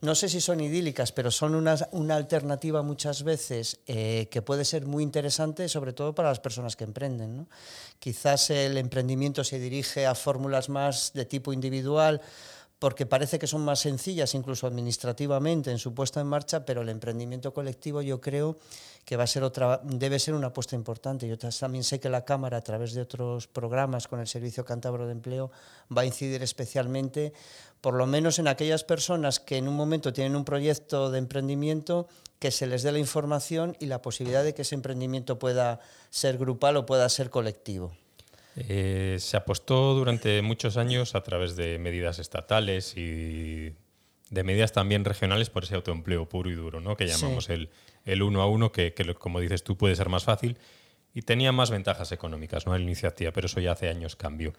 no 0.00 0.14
sé 0.14 0.30
si 0.30 0.40
son 0.40 0.60
idílicas, 0.60 1.12
pero 1.12 1.30
son 1.30 1.54
una, 1.54 2.14
alternativa 2.14 2.82
muchas 2.82 3.22
veces 3.22 3.80
eh, 3.86 4.28
que 4.30 4.40
puede 4.40 4.64
ser 4.64 4.86
muy 4.86 5.02
interesante, 5.02 5.68
sobre 5.68 5.92
todo 5.92 6.14
para 6.14 6.30
las 6.30 6.40
personas 6.40 6.74
que 6.74 6.84
emprenden. 6.84 7.46
Quizás 7.98 8.48
el 8.48 8.78
emprendimiento 8.78 9.44
se 9.44 9.58
dirige 9.58 10.06
a 10.06 10.14
fórmulas 10.14 10.70
más 10.70 11.12
de 11.12 11.26
tipo 11.26 11.52
individual, 11.52 12.22
porque 12.80 13.04
parece 13.04 13.38
que 13.38 13.46
son 13.46 13.62
más 13.62 13.80
sencillas, 13.80 14.34
incluso 14.34 14.66
administrativamente, 14.66 15.70
en 15.70 15.78
su 15.78 15.92
puesta 15.92 16.18
en 16.18 16.26
marcha, 16.26 16.64
pero 16.64 16.80
el 16.80 16.88
emprendimiento 16.88 17.52
colectivo 17.52 18.00
yo 18.00 18.22
creo 18.22 18.56
que 19.04 19.16
va 19.16 19.24
a 19.24 19.26
ser 19.26 19.42
otra, 19.42 19.82
debe 19.84 20.18
ser 20.18 20.32
una 20.32 20.46
apuesta 20.46 20.76
importante. 20.76 21.28
Yo 21.28 21.36
también 21.36 21.84
sé 21.84 22.00
que 22.00 22.08
la 22.08 22.24
Cámara, 22.24 22.56
a 22.56 22.62
través 22.62 22.94
de 22.94 23.02
otros 23.02 23.46
programas 23.48 24.08
con 24.08 24.18
el 24.18 24.26
Servicio 24.26 24.64
Cántabro 24.64 25.04
de 25.06 25.12
Empleo, 25.12 25.50
va 25.94 26.02
a 26.02 26.06
incidir 26.06 26.42
especialmente, 26.42 27.34
por 27.80 27.94
lo 27.94 28.06
menos 28.06 28.38
en 28.38 28.48
aquellas 28.48 28.84
personas 28.84 29.40
que 29.40 29.56
en 29.56 29.68
un 29.68 29.74
momento 29.74 30.12
tienen 30.12 30.36
un 30.36 30.44
proyecto 30.44 31.10
de 31.10 31.18
emprendimiento, 31.18 32.08
que 32.38 32.50
se 32.50 32.66
les 32.66 32.82
dé 32.82 32.92
la 32.92 32.98
información 32.98 33.76
y 33.80 33.86
la 33.86 34.02
posibilidad 34.02 34.44
de 34.44 34.54
que 34.54 34.62
ese 34.62 34.74
emprendimiento 34.74 35.38
pueda 35.38 35.80
ser 36.10 36.38
grupal 36.38 36.76
o 36.76 36.86
pueda 36.86 37.08
ser 37.08 37.30
colectivo. 37.30 37.92
Eh, 38.56 39.16
se 39.20 39.36
apostó 39.36 39.94
durante 39.94 40.42
muchos 40.42 40.76
años 40.76 41.14
a 41.14 41.22
través 41.22 41.56
de 41.56 41.78
medidas 41.78 42.18
estatales 42.18 42.96
y 42.96 43.74
de 44.30 44.44
medidas 44.44 44.72
también 44.72 45.04
regionales 45.04 45.50
por 45.50 45.64
ese 45.64 45.74
autoempleo 45.74 46.28
puro 46.28 46.50
y 46.50 46.54
duro, 46.54 46.80
¿no? 46.80 46.96
que 46.96 47.06
llamamos 47.06 47.44
sí. 47.44 47.52
el, 47.52 47.70
el 48.04 48.22
uno 48.22 48.42
a 48.42 48.46
uno, 48.46 48.72
que, 48.72 48.94
que, 48.94 49.14
como 49.14 49.40
dices 49.40 49.62
tú 49.62 49.76
puede 49.76 49.96
ser 49.96 50.08
más 50.08 50.24
fácil 50.24 50.58
y 51.14 51.22
tenía 51.22 51.52
más 51.52 51.70
ventajas 51.70 52.12
económicas 52.12 52.66
¿no? 52.66 52.72
la 52.72 52.80
iniciativa, 52.80 53.32
pero 53.32 53.46
eso 53.46 53.60
ya 53.60 53.72
hace 53.72 53.88
años 53.88 54.16
cambió. 54.16 54.52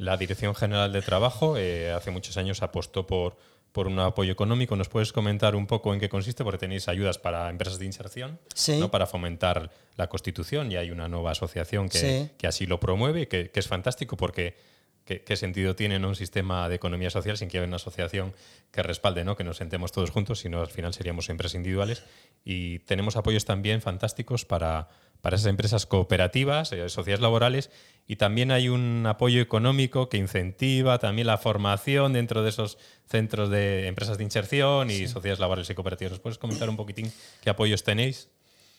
La 0.00 0.16
Dirección 0.16 0.54
General 0.54 0.90
de 0.90 1.02
Trabajo 1.02 1.58
eh, 1.58 1.92
hace 1.92 2.10
muchos 2.10 2.38
años 2.38 2.62
apostó 2.62 3.06
por, 3.06 3.36
por 3.70 3.86
un 3.86 3.98
apoyo 3.98 4.32
económico. 4.32 4.74
¿Nos 4.74 4.88
puedes 4.88 5.12
comentar 5.12 5.54
un 5.54 5.66
poco 5.66 5.92
en 5.92 6.00
qué 6.00 6.08
consiste? 6.08 6.42
Porque 6.42 6.56
tenéis 6.56 6.88
ayudas 6.88 7.18
para 7.18 7.50
empresas 7.50 7.78
de 7.78 7.84
inserción, 7.84 8.38
sí. 8.54 8.78
¿no? 8.78 8.90
para 8.90 9.06
fomentar 9.06 9.70
la 9.96 10.08
constitución 10.08 10.72
y 10.72 10.76
hay 10.76 10.90
una 10.90 11.06
nueva 11.08 11.32
asociación 11.32 11.90
que, 11.90 11.98
sí. 11.98 12.30
que 12.38 12.46
así 12.46 12.64
lo 12.64 12.80
promueve, 12.80 13.28
que, 13.28 13.50
que 13.50 13.60
es 13.60 13.68
fantástico 13.68 14.16
porque 14.16 14.56
¿qué, 15.04 15.22
qué 15.22 15.36
sentido 15.36 15.74
tiene 15.76 15.98
¿no? 15.98 16.08
un 16.08 16.16
sistema 16.16 16.68
de 16.68 16.76
economía 16.76 17.10
social 17.10 17.36
sin 17.36 17.48
que 17.48 17.58
haya 17.58 17.66
una 17.66 17.76
asociación 17.76 18.34
que 18.70 18.82
respalde, 18.82 19.24
¿no? 19.24 19.36
que 19.36 19.44
nos 19.44 19.56
sentemos 19.56 19.92
todos 19.92 20.10
juntos, 20.10 20.40
sino 20.40 20.60
al 20.60 20.68
final 20.68 20.94
seríamos 20.94 21.28
empresas 21.28 21.56
individuales. 21.56 22.04
Y 22.44 22.80
tenemos 22.80 23.16
apoyos 23.16 23.44
también 23.44 23.82
fantásticos 23.82 24.44
para, 24.44 24.88
para 25.20 25.36
esas 25.36 25.48
empresas 25.48 25.86
cooperativas, 25.86 26.72
eh, 26.72 26.88
sociedades 26.88 27.20
laborales, 27.20 27.70
y 28.06 28.16
también 28.16 28.50
hay 28.50 28.68
un 28.68 29.06
apoyo 29.06 29.40
económico 29.40 30.08
que 30.08 30.16
incentiva 30.16 30.98
también 30.98 31.26
la 31.26 31.38
formación 31.38 32.12
dentro 32.12 32.42
de 32.42 32.48
esos 32.48 32.78
centros 33.06 33.50
de 33.50 33.86
empresas 33.86 34.18
de 34.18 34.24
inserción 34.24 34.90
y 34.90 34.94
sí. 34.94 35.08
sociedades 35.08 35.38
laborales 35.38 35.70
y 35.70 35.74
cooperativas. 35.74 36.12
¿Nos 36.12 36.20
puedes 36.20 36.38
comentar 36.38 36.68
un 36.68 36.76
poquitín 36.76 37.12
qué 37.42 37.50
apoyos 37.50 37.84
tenéis? 37.84 38.28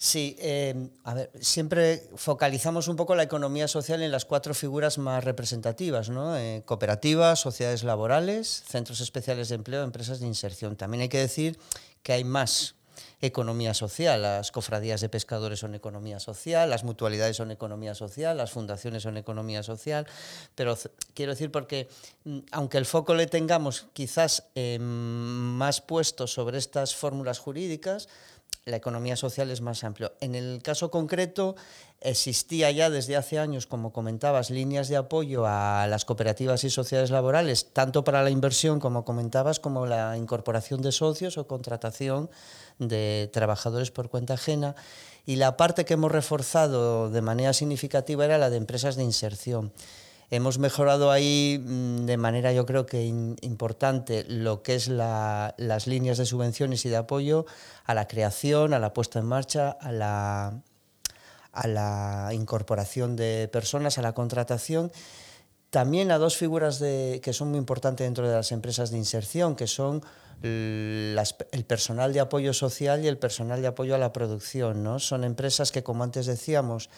Sí, 0.04 0.36
eh, 0.40 0.90
a 1.04 1.14
ver, 1.14 1.30
siempre 1.42 2.10
focalizamos 2.16 2.88
un 2.88 2.96
poco 2.96 3.14
la 3.14 3.22
economía 3.22 3.68
social 3.68 4.02
en 4.02 4.10
las 4.10 4.26
cuatro 4.26 4.56
figuras 4.56 4.98
más 4.98 5.24
representativas, 5.24 6.10
¿no? 6.10 6.36
Eh, 6.36 6.64
cooperativas, 6.66 7.40
sociedades 7.40 7.84
laborales, 7.84 8.64
centros 8.68 9.00
especiales 9.00 9.50
de 9.50 9.56
empleo, 9.56 9.84
empresas 9.84 10.20
de 10.20 10.26
inserción. 10.26 10.76
También 10.76 11.02
hay 11.02 11.10
que 11.10 11.20
decir 11.20 11.60
que 12.02 12.14
hay 12.14 12.24
más 12.24 12.74
economía 13.22 13.76
social. 13.76 14.24
Las 14.24 14.52
cofradías 14.52 15.02
de 15.02 15.10
pescadores 15.10 15.60
son 15.60 15.76
economía 15.76 16.20
social, 16.20 16.72
las 16.72 16.84
mutualidades 16.84 17.38
son 17.38 17.52
economía 17.52 17.94
social, 17.94 18.38
las 18.38 18.50
fundaciones 18.50 19.04
son 19.04 19.18
economía 19.18 19.62
social, 19.62 20.08
pero 20.56 20.76
quiero 21.14 21.34
decir 21.34 21.52
porque 21.52 21.88
mm, 22.24 22.40
aunque 22.52 22.80
el 22.80 22.88
foco 22.88 23.14
le 23.14 23.28
tengamos 23.28 23.86
quizás 23.94 24.46
eh, 24.56 24.80
más 24.80 25.80
puesto 25.80 26.26
sobre 26.26 26.58
estas 26.58 26.96
fórmulas 26.96 27.38
jurídicas, 27.38 28.08
la 28.66 28.78
economía 28.78 29.16
social 29.16 29.50
es 29.50 29.62
más 29.62 29.84
amplio. 29.84 30.14
En 30.22 30.36
el 30.36 30.62
caso 30.62 30.92
concreto, 30.92 31.56
existía 32.00 32.70
ya 32.72 32.90
desde 32.90 33.16
hace 33.16 33.40
años, 33.40 33.66
como 33.66 33.92
comentabas, 33.92 34.52
líneas 34.52 34.88
de 34.88 34.98
apoyo 34.98 35.46
a 35.48 35.88
las 35.88 36.06
cooperativas 36.06 36.64
y 36.64 36.70
sociedades 36.70 37.10
laborales, 37.10 37.74
tanto 37.74 38.04
para 38.04 38.24
la 38.24 38.30
inversión, 38.30 38.80
como 38.80 39.04
comentabas, 39.04 39.60
como 39.60 39.88
la 39.88 40.16
incorporación 40.16 40.82
de 40.82 40.92
socios 40.92 41.38
o 41.38 41.48
contratación 41.48 42.30
de 42.78 43.30
trabajadores 43.34 43.90
por 43.90 44.10
cuenta 44.10 44.36
ajena. 44.36 44.76
Y 45.26 45.36
la 45.38 45.58
parte 45.58 45.86
que 45.86 45.94
hemos 45.96 46.12
reforzado 46.12 47.10
de 47.10 47.22
manera 47.22 47.54
significativa 47.54 48.26
era 48.26 48.38
la 48.38 48.50
de 48.50 48.58
empresas 48.58 48.96
de 48.96 49.04
inserción. 49.04 49.72
Hemos 50.32 50.58
mejorado 50.58 51.12
ahí 51.12 51.62
mm, 51.64 52.06
de 52.06 52.18
manera 52.18 52.52
yo 52.52 52.66
creo 52.66 52.88
que 52.88 53.04
importante 53.04 54.26
lo 54.28 54.64
que 54.64 54.76
es 54.76 54.88
las 54.88 55.88
líneas 55.88 56.18
de 56.18 56.26
subvenciones 56.26 56.86
y 56.86 56.90
de 56.90 56.98
apoyo 56.98 57.46
a 57.86 57.94
la 57.94 58.08
creación, 58.08 58.74
a 58.74 58.80
la 58.80 58.94
puesta 58.94 59.20
en 59.20 59.26
marcha, 59.26 59.70
a 59.70 59.92
la, 59.92 60.62
a 61.52 61.68
la 61.68 62.30
incorporación 62.34 63.16
de 63.16 63.48
personas, 63.52 63.98
a 63.98 64.02
la 64.02 64.14
contratación 64.14 64.92
también 65.72 66.12
a 66.12 66.18
dos 66.18 66.36
figuras 66.36 66.80
de, 66.80 67.22
que 67.24 67.32
son 67.32 67.50
muy 67.50 67.58
importantes 67.58 68.06
dentro 68.06 68.28
de 68.28 68.36
las 68.36 68.52
empresas 68.52 68.92
de 68.92 68.98
inserción, 68.98 69.56
que 69.56 69.68
son 69.68 70.04
el 70.44 71.66
personal 71.66 72.12
de 72.14 72.20
apoyo 72.20 72.54
social 72.54 73.04
y 73.06 73.08
el 73.08 73.18
personal 73.18 73.62
de 73.62 73.68
apoyo 73.68 73.96
a 73.96 73.98
la 73.98 74.12
producción. 74.12 74.84
¿no? 74.84 75.00
Son 75.00 75.24
empresas 75.24 75.72
que, 75.72 75.82
como 75.82 76.04
antes 76.04 76.26
decíamos, 76.26 76.90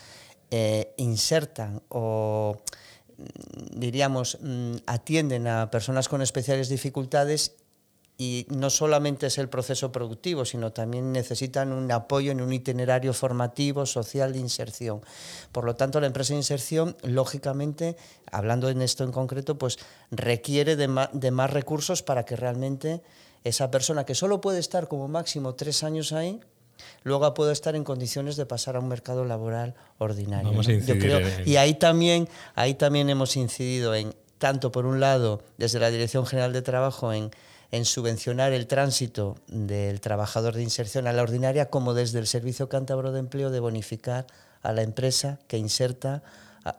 eh, 0.50 0.94
insertan 0.98 1.84
o 1.90 2.58
diríamos, 3.72 4.38
mm, 4.42 4.75
atienden 4.86 5.48
a 5.48 5.72
personas 5.72 6.10
con 6.10 6.22
especiales 6.22 6.70
dificultades 6.70 7.56
y 8.18 8.46
no 8.50 8.70
solamente 8.70 9.27
es 9.27 9.38
el 9.38 9.50
proceso 9.50 9.92
productivo, 9.92 10.46
sino 10.46 10.72
también 10.72 11.12
necesitan 11.12 11.72
un 11.72 11.92
apoyo 11.92 12.32
en 12.32 12.42
un 12.42 12.53
itinerario 12.53 13.12
formativo, 13.13 13.86
social 13.86 14.34
de 14.34 14.39
inserción. 14.39 15.01
Por 15.51 15.65
lo 15.65 15.75
tanto, 15.75 16.00
la 16.00 16.08
empresa 16.08 16.34
de 16.34 16.39
inserción, 16.39 16.96
lógicamente, 17.01 17.98
hablando 18.32 18.70
en 18.70 18.82
esto 18.82 19.03
en 19.03 19.12
concreto, 19.12 19.58
pues 19.58 19.80
requiere 20.12 20.75
de 20.75 21.08
de 21.12 21.32
más 21.32 21.50
recursos 21.50 22.03
para 22.03 22.24
que 22.24 22.36
realmente 22.36 23.01
esa 23.44 23.72
persona 23.72 24.06
que 24.06 24.15
solo 24.15 24.42
puede 24.42 24.60
estar 24.60 24.88
como 24.88 25.08
máximo 25.08 25.56
tres 25.56 25.84
años 25.84 26.13
ahí, 26.13 26.39
luego 27.04 27.34
pueda 27.34 27.52
estar 27.52 27.75
en 27.75 27.84
condiciones 27.84 28.36
de 28.36 28.46
pasar 28.46 28.75
a 28.75 28.80
un 28.80 28.88
mercado 28.88 29.25
laboral 29.25 29.75
ordinario. 29.98 30.52
Y 31.46 31.56
ahí 31.58 31.75
también, 31.75 32.28
ahí 32.56 32.74
también 32.74 33.10
hemos 33.10 33.36
incidido 33.36 33.96
en, 33.96 34.13
tanto 34.38 34.72
por 34.72 34.86
un 34.86 35.00
lado, 35.00 35.42
desde 35.58 35.80
la 35.80 35.90
Dirección 35.90 36.25
General 36.25 36.54
de 36.54 36.62
Trabajo, 36.62 37.13
en 37.13 37.32
en 37.74 37.86
subvencionar 37.86 38.54
el 38.54 38.68
tránsito 38.68 39.36
del 39.48 40.00
trabajador 40.00 40.54
de 40.54 40.62
inserción 40.62 41.08
a 41.08 41.12
la 41.12 41.24
ordinaria, 41.24 41.72
como 41.72 41.96
desde 41.96 42.20
el 42.20 42.28
Servicio 42.28 42.70
Cántabro 42.70 43.12
de 43.12 43.20
Empleo 43.20 43.50
de 43.50 43.60
bonificar 43.60 44.28
a 44.62 44.74
la 44.74 44.84
empresa 44.84 45.40
que 45.48 45.58
inserta 45.58 46.22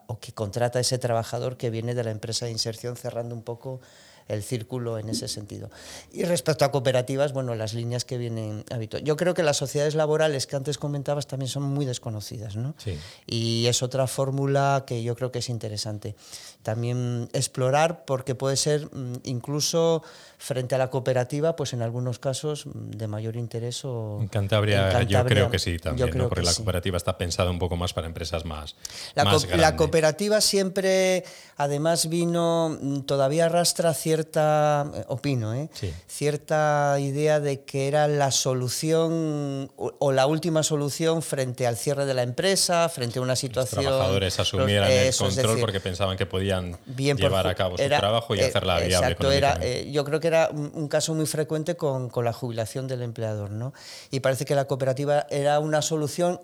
o 0.06 0.20
que 0.20 0.32
contrata 0.32 0.78
a 0.78 0.82
ese 0.82 0.98
trabajador 0.98 1.56
que 1.56 1.70
viene 1.70 1.96
de 1.96 2.04
la 2.04 2.12
empresa 2.12 2.46
de 2.46 2.52
inserción, 2.52 2.96
cerrando 2.96 3.34
un 3.34 3.42
poco 3.42 3.80
el 4.28 4.42
círculo 4.42 4.98
en 4.98 5.08
ese 5.08 5.28
sentido. 5.28 5.70
Y 6.12 6.24
respecto 6.24 6.64
a 6.64 6.70
cooperativas, 6.70 7.32
bueno, 7.32 7.54
las 7.54 7.74
líneas 7.74 8.04
que 8.04 8.18
vienen 8.18 8.64
habituales. 8.70 9.06
Yo 9.06 9.16
creo 9.16 9.34
que 9.34 9.42
las 9.42 9.56
sociedades 9.56 9.94
laborales 9.94 10.46
que 10.46 10.56
antes 10.56 10.78
comentabas 10.78 11.26
también 11.26 11.48
son 11.48 11.64
muy 11.64 11.84
desconocidas, 11.84 12.56
¿no? 12.56 12.74
Sí. 12.78 12.98
Y 13.26 13.66
es 13.66 13.82
otra 13.82 14.06
fórmula 14.06 14.84
que 14.86 15.02
yo 15.02 15.14
creo 15.14 15.30
que 15.30 15.40
es 15.40 15.48
interesante. 15.48 16.14
También 16.62 17.28
explorar, 17.32 18.04
porque 18.04 18.34
puede 18.34 18.56
ser 18.56 18.86
mm, 18.86 19.20
incluso 19.24 20.02
frente 20.38 20.74
a 20.74 20.78
la 20.78 20.90
cooperativa, 20.90 21.56
pues 21.56 21.72
en 21.72 21.82
algunos 21.82 22.18
casos 22.18 22.66
mm, 22.66 22.90
de 22.90 23.06
mayor 23.08 23.36
interés 23.36 23.84
o... 23.84 24.18
En 24.20 24.28
Cantabria, 24.28 25.02
yo 25.02 25.24
creo 25.24 25.50
que 25.50 25.58
sí 25.58 25.78
también, 25.78 26.10
¿no? 26.16 26.28
porque 26.28 26.44
la 26.44 26.54
cooperativa 26.54 26.96
está 26.96 27.18
pensada 27.18 27.50
un 27.50 27.58
poco 27.58 27.76
más 27.76 27.92
para 27.92 28.06
empresas 28.06 28.44
más, 28.44 28.76
la, 29.14 29.24
más 29.24 29.44
grandes. 29.44 29.60
la 29.60 29.76
cooperativa 29.76 30.40
siempre, 30.40 31.24
además, 31.56 32.08
vino, 32.08 32.76
mm, 32.80 33.00
todavía 33.00 33.46
arrastra 33.46 33.94
cierta, 33.94 34.90
eh, 34.94 35.04
opino, 35.08 35.54
¿eh? 35.54 35.68
cierta 36.06 36.96
idea 37.00 37.40
de 37.40 37.62
que 37.62 37.88
era 37.88 38.08
la 38.08 38.30
solución 38.30 39.70
o, 39.76 40.12
la 40.12 40.26
última 40.26 40.62
solución 40.62 41.22
frente 41.22 41.66
al 41.66 41.76
cierre 41.76 42.06
de 42.06 42.14
la 42.14 42.22
empresa, 42.22 42.88
frente 42.88 43.18
a 43.18 43.22
una 43.22 43.36
situación... 43.36 43.84
Los 43.84 43.92
trabajadores 43.92 44.38
asumieran 44.38 44.90
el 44.90 45.16
control 45.16 45.60
porque 45.60 45.80
pensaban 45.80 46.16
que 46.16 46.26
podían 46.26 46.78
llevar 46.96 47.46
a 47.46 47.54
cabo 47.54 47.76
su 47.76 47.88
trabajo 47.88 48.34
y 48.34 48.40
eh, 48.40 48.46
hacerla 48.46 48.78
viable 48.78 49.12
exacto, 49.12 49.32
era, 49.32 49.60
Yo 49.84 50.04
creo 50.04 50.20
que 50.20 50.28
era 50.28 50.50
un, 50.50 50.88
caso 50.88 51.14
muy 51.14 51.26
frecuente 51.26 51.76
con, 51.76 52.08
con, 52.08 52.24
la 52.24 52.32
jubilación 52.32 52.86
del 52.86 53.02
empleador, 53.02 53.50
¿no? 53.50 53.72
Y 54.10 54.20
parece 54.20 54.44
que 54.44 54.54
la 54.54 54.66
cooperativa 54.66 55.26
era 55.30 55.58
una 55.58 55.82
solución 55.82 56.40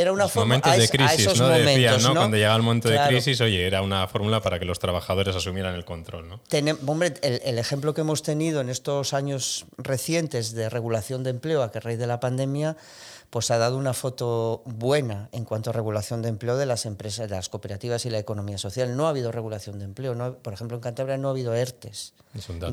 era 0.00 0.12
una 0.12 0.28
forma 0.28 0.58
momentos 0.58 0.76
de 0.76 0.88
crisis, 0.88 1.38
¿no? 1.38 1.48
Decían, 1.48 2.02
¿no? 2.02 2.14
Cuando 2.14 2.36
llegaba 2.36 2.56
el 2.56 2.62
momento 2.62 2.88
de 2.88 3.00
crisis, 3.08 3.40
oye, 3.40 3.66
era 3.66 3.82
una 3.82 4.06
fórmula 4.06 4.40
para 4.40 4.58
que 4.58 4.64
los 4.64 4.78
trabajadores 4.78 5.34
asumieran 5.34 5.74
el 5.74 5.84
control, 5.84 6.28
¿no? 6.28 6.40
hombre, 6.86 7.14
el, 7.22 7.40
el, 7.44 7.58
ejemplo 7.58 7.94
que 7.94 8.02
hemos 8.02 8.22
tenido 8.22 8.60
en 8.60 8.68
estos 8.68 9.12
años 9.12 9.66
recientes 9.76 10.52
de 10.52 10.68
regulación 10.68 11.24
de 11.24 11.30
empleo 11.30 11.62
a 11.62 11.72
que 11.72 11.80
raíz 11.80 11.98
de 11.98 12.06
la 12.06 12.20
pandemia 12.20 12.76
pues 13.30 13.50
ha 13.50 13.58
dado 13.58 13.76
una 13.76 13.92
foto 13.92 14.62
buena 14.64 15.28
en 15.32 15.44
cuanto 15.44 15.70
a 15.70 15.72
regulación 15.72 16.22
de 16.22 16.30
empleo 16.30 16.56
de 16.56 16.66
las 16.66 16.86
empresas, 16.86 17.28
de 17.28 17.36
las 17.36 17.48
cooperativas 17.48 18.06
y 18.06 18.10
la 18.10 18.18
economía 18.18 18.56
social. 18.56 18.96
No 18.96 19.06
ha 19.06 19.10
habido 19.10 19.32
regulación 19.32 19.78
de 19.78 19.84
empleo. 19.84 20.14
No, 20.14 20.34
por 20.34 20.54
ejemplo, 20.54 20.76
en 20.76 20.80
Cantabria 20.80 21.18
no 21.18 21.28
ha 21.28 21.30
habido 21.32 21.54
ERTES 21.54 22.14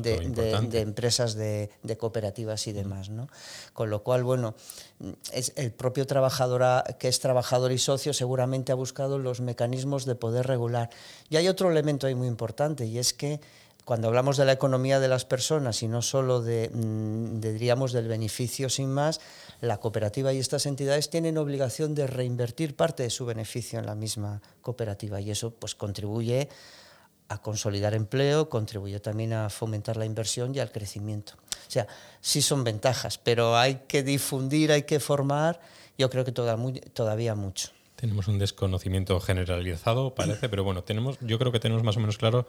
de, 0.00 0.80
empresas 0.80 1.34
de, 1.34 1.70
cooperativas 1.98 2.66
y 2.66 2.72
demás. 2.72 3.10
¿no? 3.10 3.28
Con 3.72 3.90
lo 3.90 4.02
cual, 4.02 4.24
bueno, 4.24 4.54
es 5.32 5.52
el 5.56 5.72
propio 5.72 6.06
trabajador 6.06 6.84
que 6.98 7.08
es 7.08 7.20
trabajador 7.20 7.72
y 7.72 7.78
socio 7.78 8.12
seguramente 8.12 8.72
ha 8.72 8.76
buscado 8.76 9.18
los 9.18 9.40
mecanismos 9.40 10.06
de 10.06 10.14
poder 10.14 10.46
regular. 10.46 10.90
Y 11.28 11.36
hay 11.36 11.48
otro 11.48 11.70
elemento 11.70 12.06
ahí 12.06 12.14
muy 12.14 12.28
importante 12.28 12.86
y 12.86 12.98
es 12.98 13.12
que 13.12 13.40
cuando 13.84 14.08
hablamos 14.08 14.36
de 14.36 14.44
la 14.44 14.50
economía 14.50 14.98
de 14.98 15.06
las 15.06 15.24
personas 15.24 15.80
y 15.84 15.86
no 15.86 16.02
solo 16.02 16.42
de, 16.42 16.70
mm, 16.74 17.40
diríamos, 17.40 17.92
del 17.92 18.08
beneficio 18.08 18.68
sin 18.68 18.90
más, 18.90 19.20
la 19.60 19.78
cooperativa 19.78 20.32
y 20.32 20.38
estas 20.38 20.66
entidades 20.66 21.10
tienen 21.10 21.38
obligación 21.38 21.94
de 21.94 22.06
reinvertir 22.06 22.76
parte 22.76 23.02
de 23.02 23.10
su 23.10 23.26
beneficio 23.26 23.78
en 23.78 23.86
la 23.86 23.94
misma 23.94 24.42
cooperativa 24.62 25.20
y 25.20 25.30
eso 25.30 25.50
pues 25.50 25.74
contribuye 25.74 26.48
a 27.28 27.38
consolidar 27.38 27.94
empleo, 27.94 28.48
contribuye 28.48 29.00
también 29.00 29.32
a 29.32 29.50
fomentar 29.50 29.96
la 29.96 30.04
inversión 30.04 30.54
y 30.54 30.60
al 30.60 30.70
crecimiento. 30.70 31.34
O 31.66 31.70
sea, 31.70 31.86
sí 32.20 32.40
son 32.42 32.62
ventajas, 32.62 33.18
pero 33.18 33.56
hay 33.56 33.82
que 33.88 34.02
difundir, 34.02 34.70
hay 34.70 34.84
que 34.84 35.00
formar, 35.00 35.60
yo 35.98 36.08
creo 36.08 36.24
que 36.24 36.32
todavía 36.32 37.34
mucho. 37.34 37.70
Tenemos 37.96 38.28
un 38.28 38.38
desconocimiento 38.38 39.18
generalizado, 39.20 40.14
parece, 40.14 40.48
pero 40.48 40.62
bueno, 40.62 40.84
tenemos, 40.84 41.16
yo 41.20 41.38
creo 41.38 41.50
que 41.50 41.60
tenemos 41.60 41.82
más 41.82 41.96
o 41.96 42.00
menos 42.00 42.18
claro 42.18 42.46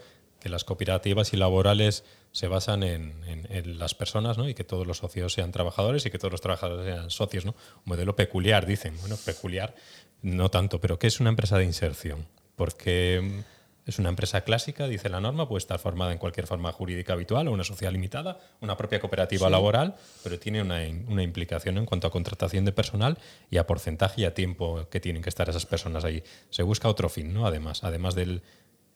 que 0.47 0.51
las 0.51 0.63
cooperativas 0.63 1.33
y 1.33 1.38
laborales 1.38 2.05
se 2.31 2.47
basan 2.47 2.83
en, 2.83 3.77
las 3.77 3.93
personas 3.95 4.38
¿no? 4.38 4.47
y 4.47 4.53
que 4.53 4.63
todos 4.63 4.88
los 4.88 4.99
socios 4.99 5.33
sean 5.33 5.51
trabajadores 5.51 6.05
y 6.05 6.10
que 6.10 6.17
todos 6.17 6.31
los 6.31 6.39
trabajadores 6.39 6.86
sean 6.86 7.10
socios. 7.10 7.45
¿no? 7.45 7.51
Un 7.51 7.83
modelo 7.83 8.15
peculiar, 8.15 8.65
dicen. 8.65 8.95
Bueno, 9.01 9.17
peculiar 9.25 9.75
no 10.21 10.49
tanto, 10.49 10.79
pero 10.79 10.97
¿qué 10.99 11.07
es 11.07 11.19
una 11.19 11.29
empresa 11.29 11.57
de 11.57 11.65
inserción? 11.65 12.25
Porque 12.55 13.43
es 13.86 13.99
una 13.99 14.07
empresa 14.07 14.41
clásica, 14.41 14.88
dice 14.88 15.10
la 15.10 15.19
norma, 15.19 15.49
puede 15.49 15.60
estar 15.60 15.79
formada 15.79 16.13
en 16.13 16.17
cualquier 16.17 16.47
forma 16.47 16.71
jurídica 16.71 17.12
habitual 17.12 17.49
o 17.49 17.51
una 17.51 17.65
sociedad 17.65 17.91
limitada, 17.91 18.39
una 18.62 18.77
propia 18.77 19.01
cooperativa 19.01 19.49
laboral, 19.49 19.95
pero 20.23 20.39
tiene 20.39 20.62
una, 20.62 20.79
una, 21.07 21.23
implicación 21.23 21.77
en 21.77 21.86
cuanto 21.86 22.07
a 22.07 22.12
contratación 22.12 22.63
de 22.63 22.71
personal 22.71 23.17
y 23.49 23.57
a 23.57 23.67
porcentaje 23.67 24.21
y 24.21 24.25
a 24.25 24.33
tiempo 24.33 24.88
que 24.89 25.01
tienen 25.01 25.21
que 25.21 25.29
estar 25.29 25.49
esas 25.49 25.65
personas 25.65 26.05
ahí. 26.05 26.23
Se 26.49 26.63
busca 26.63 26.88
otro 26.88 27.10
fin, 27.10 27.33
¿no? 27.33 27.47
Además, 27.47 27.83
además 27.83 28.15
del, 28.15 28.43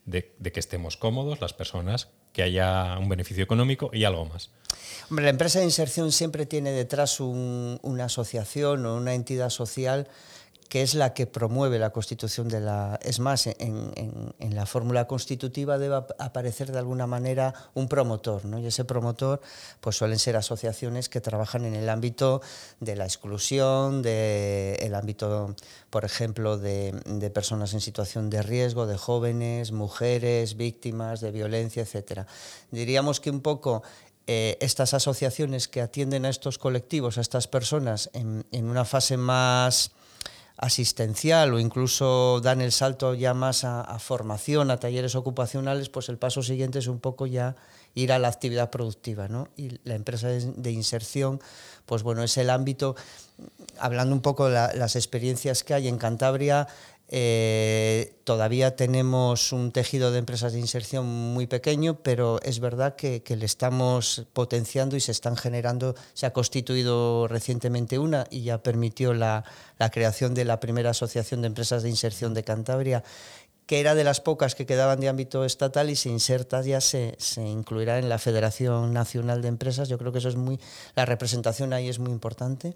de, 0.06 0.34
que 0.52 0.60
estemos 0.60 0.98
cómodos 0.98 1.42
las 1.42 1.54
personas, 1.54 2.10
que 2.34 2.44
haya 2.44 2.98
un 2.98 3.10
beneficio 3.10 3.44
económico 3.44 3.92
y 3.94 4.04
algo 4.04 4.26
más. 4.26 4.50
Hombre, 5.10 5.26
la 5.26 5.32
empresa 5.32 5.60
de 5.60 5.66
inserción 5.66 6.12
siempre 6.12 6.46
tiene 6.46 6.72
detrás 6.72 7.20
una 7.20 8.06
asociación 8.06 8.86
o 8.86 8.96
una 8.96 9.14
entidad 9.14 9.50
social 9.50 10.08
que 10.72 10.84
es 10.84 10.96
la 10.96 11.14
que 11.14 11.28
promueve 11.28 11.80
la 11.80 11.90
constitución 11.90 12.48
de 12.48 12.62
la... 12.62 12.98
Es 13.04 13.20
más, 13.20 13.46
en, 13.46 13.92
la 14.40 14.66
fórmula 14.66 15.06
constitutiva 15.06 15.78
debe 15.78 15.96
aparecer 16.18 16.72
de 16.72 16.78
alguna 16.78 17.08
manera 17.08 17.54
un 17.74 17.90
promotor, 17.90 18.46
¿no? 18.46 18.58
y 18.58 18.68
ese 18.68 18.86
promotor 18.86 19.42
pues 19.82 19.98
suelen 19.98 20.18
ser 20.18 20.38
asociaciones 20.38 21.10
que 21.10 21.20
trabajan 21.20 21.66
en 21.66 21.76
el 21.76 21.90
ámbito 21.90 22.42
de 22.80 22.96
la 22.96 23.04
exclusión, 23.04 24.02
del 24.02 24.78
el 24.80 24.96
ámbito, 24.96 25.58
por 25.90 26.06
ejemplo, 26.06 26.58
de, 26.58 26.94
personas 27.34 27.74
en 27.74 27.82
situación 27.82 28.30
de 28.30 28.42
riesgo, 28.42 28.88
de 28.88 28.96
jóvenes, 28.96 29.74
mujeres, 29.74 30.56
víctimas 30.56 31.20
de 31.20 31.32
violencia, 31.32 31.84
etc. 31.84 32.22
Diríamos 32.72 33.20
que 33.20 33.30
un 33.30 33.42
poco 33.42 33.84
eh, 34.26 34.58
estas 34.62 34.94
asociaciones 34.94 35.68
que 35.68 35.82
atienden 35.82 36.24
a 36.24 36.30
estos 36.30 36.58
colectivos, 36.58 37.18
a 37.18 37.22
estas 37.22 37.50
personas, 37.50 38.10
en, 38.14 38.46
en 38.54 38.70
una 38.70 38.86
fase 38.86 39.18
más 39.18 39.92
asistencial 40.58 41.54
o 41.54 41.60
incluso 41.60 42.40
dan 42.42 42.62
el 42.62 42.72
salto 42.72 43.14
ya 43.14 43.34
más 43.34 43.64
a, 43.64 43.98
formación, 44.00 44.72
a 44.72 44.78
talleres 44.78 45.16
ocupacionales, 45.16 45.90
pues 45.90 46.10
el 46.10 46.18
paso 46.18 46.44
siguiente 46.44 46.80
es 46.80 46.88
un 46.88 47.00
poco 47.00 47.26
ya 47.26 47.56
ir 47.96 48.12
a 48.12 48.20
la 48.20 48.28
actividad 48.28 48.70
productiva. 48.70 49.28
¿no? 49.28 49.48
Y 49.58 49.80
la 49.84 49.96
empresa 49.96 50.28
de, 50.28 50.72
inserción, 50.72 51.42
pues 51.86 52.04
bueno, 52.04 52.24
es 52.24 52.38
el 52.38 52.50
ámbito, 52.50 52.96
hablando 53.80 54.14
un 54.14 54.22
poco 54.22 54.50
de 54.50 54.78
las 54.78 54.96
experiencias 54.96 55.64
que 55.64 55.74
hay 55.74 55.88
en 55.88 55.98
Cantabria, 55.98 56.68
eh, 57.14 58.16
todavía 58.24 58.78
tenemos 58.78 59.52
un 59.52 59.74
tejido 59.74 60.14
de 60.14 60.20
empresas 60.20 60.54
de 60.54 60.60
inserción 60.60 61.06
muy 61.06 61.46
pequeño, 61.46 62.00
pero 62.02 62.40
es 62.42 62.62
verdad 62.62 62.96
que, 62.96 63.22
le 63.28 63.46
estamos 63.46 64.28
potenciando 64.32 64.96
y 64.96 65.02
se 65.02 65.12
están 65.12 65.36
generando, 65.36 65.94
se 66.14 66.26
ha 66.26 66.32
constituido 66.32 67.28
recientemente 67.28 68.00
una 68.00 68.28
y 68.30 68.44
ya 68.44 68.64
permitió 68.64 69.14
la, 69.14 69.44
creación 69.92 70.34
de 70.34 70.46
la 70.46 70.62
primera 70.62 70.92
asociación 70.92 71.42
de 71.42 71.48
empresas 71.48 71.84
de 71.84 71.90
inserción 71.90 72.34
de 72.34 72.44
Cantabria 72.44 73.04
que 73.72 73.80
era 73.80 73.96
de 73.96 74.04
las 74.04 74.20
pocas 74.20 74.54
que 74.54 74.66
quedaban 74.66 75.00
de 75.00 75.08
ámbito 75.08 75.46
estatal 75.46 75.90
y 75.90 75.96
se 75.96 76.10
inserta 76.10 76.62
ya, 76.62 76.82
se, 76.82 77.16
se, 77.20 77.42
incluirá 77.42 78.00
en 78.00 78.10
la 78.10 78.20
Federación 78.20 78.92
Nacional 78.92 79.42
de 79.42 79.48
Empresas. 79.48 79.88
Yo 79.88 79.98
creo 79.98 80.12
que 80.12 80.18
eso 80.18 80.28
es 80.28 80.36
muy, 80.36 80.60
la 80.94 81.06
representación 81.06 81.72
ahí 81.72 81.88
es 81.88 81.98
muy 81.98 82.12
importante. 82.12 82.76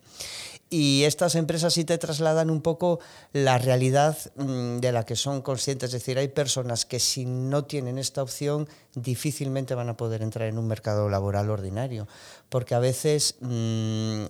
Y 0.70 1.04
estas 1.04 1.36
empresas 1.36 1.74
sí 1.74 1.84
te 1.84 1.98
trasladan 1.98 2.50
un 2.50 2.62
poco 2.62 3.02
la 3.34 3.58
realidad 3.58 4.18
mm, 4.38 4.78
de 4.78 4.94
la 4.94 5.04
que 5.04 5.18
son 5.18 5.42
conscientes. 5.42 5.90
Es 5.90 6.00
decir, 6.00 6.18
hay 6.18 6.30
personas 6.30 6.86
que 6.86 7.02
si 7.02 7.26
no 7.26 7.66
tienen 7.66 7.98
esta 7.98 8.24
opción 8.24 8.70
difícilmente 8.94 9.76
van 9.76 9.90
a 9.90 9.98
poder 9.98 10.22
entrar 10.22 10.48
en 10.48 10.58
un 10.58 10.66
mercado 10.66 11.10
laboral 11.10 11.50
ordinario. 11.50 12.08
Porque 12.48 12.74
a 12.74 12.80
veces 12.80 13.36
mmm, 13.42 14.28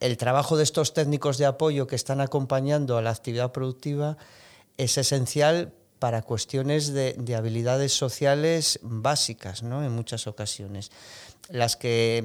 el 0.00 0.16
trabajo 0.16 0.56
de 0.56 0.62
estos 0.62 0.94
técnicos 0.94 1.36
de 1.36 1.44
apoyo 1.44 1.86
que 1.86 1.94
están 1.94 2.22
acompañando 2.22 2.96
a 2.96 3.02
la 3.02 3.10
actividad 3.10 3.52
productiva 3.52 4.16
es 4.78 4.96
esencial 4.96 5.74
para 5.98 6.22
cuestiones 6.22 6.92
de, 6.92 7.14
de 7.18 7.34
habilidades 7.34 7.92
sociales 7.92 8.78
básicas, 8.82 9.62
¿no? 9.62 9.84
en 9.84 9.92
muchas 9.92 10.26
ocasiones. 10.26 10.90
Las 11.48 11.76
que 11.76 12.24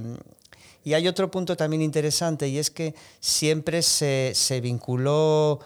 y 0.84 0.94
hay 0.94 1.08
otro 1.08 1.30
punto 1.30 1.56
también 1.56 1.82
interesante 1.82 2.48
y 2.48 2.58
es 2.58 2.72
que 2.72 2.96
siempre 3.20 3.82
se, 3.82 4.32
se, 4.34 4.62
vinculó 4.62 5.60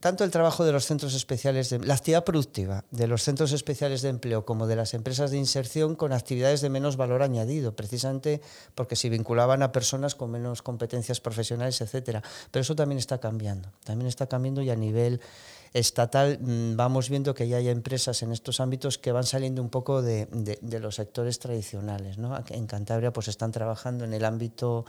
tanto 0.00 0.24
el 0.24 0.30
trabajo 0.30 0.64
de 0.64 0.72
los 0.72 0.86
centros 0.86 1.14
especiales 1.14 1.70
de 1.70 1.80
la 1.80 1.94
actividad 1.94 2.24
productiva 2.24 2.84
de 2.90 3.08
los 3.08 3.22
centros 3.22 3.52
especiales 3.52 4.00
de 4.00 4.08
empleo 4.08 4.46
como 4.46 4.66
de 4.66 4.76
las 4.76 4.94
empresas 4.94 5.30
de 5.30 5.38
inserción 5.38 5.96
con 5.96 6.12
actividades 6.12 6.60
de 6.60 6.70
menos 6.70 6.96
valor 6.96 7.22
añadido, 7.22 7.74
precisamente 7.76 8.40
porque 8.74 8.96
se 8.96 9.10
vinculaban 9.10 9.62
a 9.62 9.72
personas 9.72 10.14
con 10.14 10.30
menos 10.30 10.62
competencias 10.62 11.20
profesionales, 11.20 11.80
etcétera. 11.80 12.22
Pero 12.50 12.62
eso 12.62 12.76
también 12.76 12.98
está 12.98 13.18
cambiando, 13.18 13.70
también 13.84 14.06
está 14.08 14.28
cambiando 14.28 14.62
y 14.62 14.70
a 14.70 14.76
nivel 14.76 15.20
estatal 15.72 16.38
mm, 16.40 16.76
vamos 16.76 17.08
viendo 17.08 17.34
que 17.34 17.48
ya 17.48 17.58
hay 17.58 17.68
empresas 17.68 18.22
en 18.22 18.32
estos 18.32 18.60
ámbitos 18.60 18.98
que 18.98 19.12
van 19.12 19.24
saliendo 19.24 19.62
un 19.62 19.68
poco 19.68 20.02
de, 20.02 20.26
de, 20.26 20.80
los 20.80 20.96
sectores 20.96 21.38
tradicionales. 21.38 22.18
¿no? 22.18 22.38
En 22.48 22.66
Cantabria 22.66 23.12
pues 23.12 23.28
están 23.28 23.52
trabajando 23.52 24.04
en 24.04 24.14
el 24.14 24.24
ámbito 24.24 24.84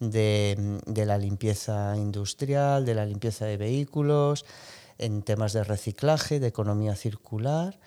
de, 0.00 0.80
de, 0.86 1.06
la 1.06 1.18
limpieza 1.18 1.96
industrial, 1.96 2.84
de 2.84 2.94
la 2.94 3.06
limpieza 3.06 3.46
de 3.46 3.56
vehículos, 3.56 4.44
en 4.98 5.22
temas 5.22 5.52
de 5.52 5.64
reciclaje, 5.64 6.40
de 6.40 6.48
economía 6.48 6.94
circular 6.96 7.78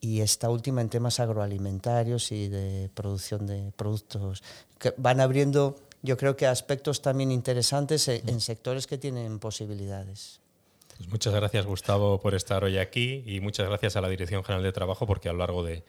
y 0.00 0.20
esta 0.20 0.50
última 0.50 0.80
en 0.80 0.88
temas 0.88 1.20
agroalimentarios 1.20 2.32
y 2.32 2.48
de 2.48 2.90
producción 2.92 3.46
de 3.46 3.72
productos 3.76 4.42
que 4.78 4.92
van 4.96 5.20
abriendo 5.20 5.76
yo 6.02 6.16
creo 6.16 6.36
que 6.36 6.48
aspectos 6.48 7.00
también 7.00 7.30
interesantes 7.30 8.08
en 8.08 8.40
sectores 8.40 8.88
que 8.88 8.98
tienen 8.98 9.38
posibilidades. 9.38 10.41
Pues 11.02 11.10
muchas 11.10 11.34
gracias, 11.34 11.66
Gustavo, 11.66 12.20
por 12.20 12.32
estar 12.36 12.62
hoy 12.62 12.78
aquí 12.78 13.24
y 13.26 13.40
muchas 13.40 13.66
gracias 13.66 13.96
a 13.96 14.00
la 14.00 14.08
Dirección 14.08 14.44
General 14.44 14.62
de 14.62 14.70
Trabajo 14.70 15.04
porque 15.04 15.28
a 15.28 15.32
lo 15.32 15.40
largo 15.40 15.64
de, 15.64 15.82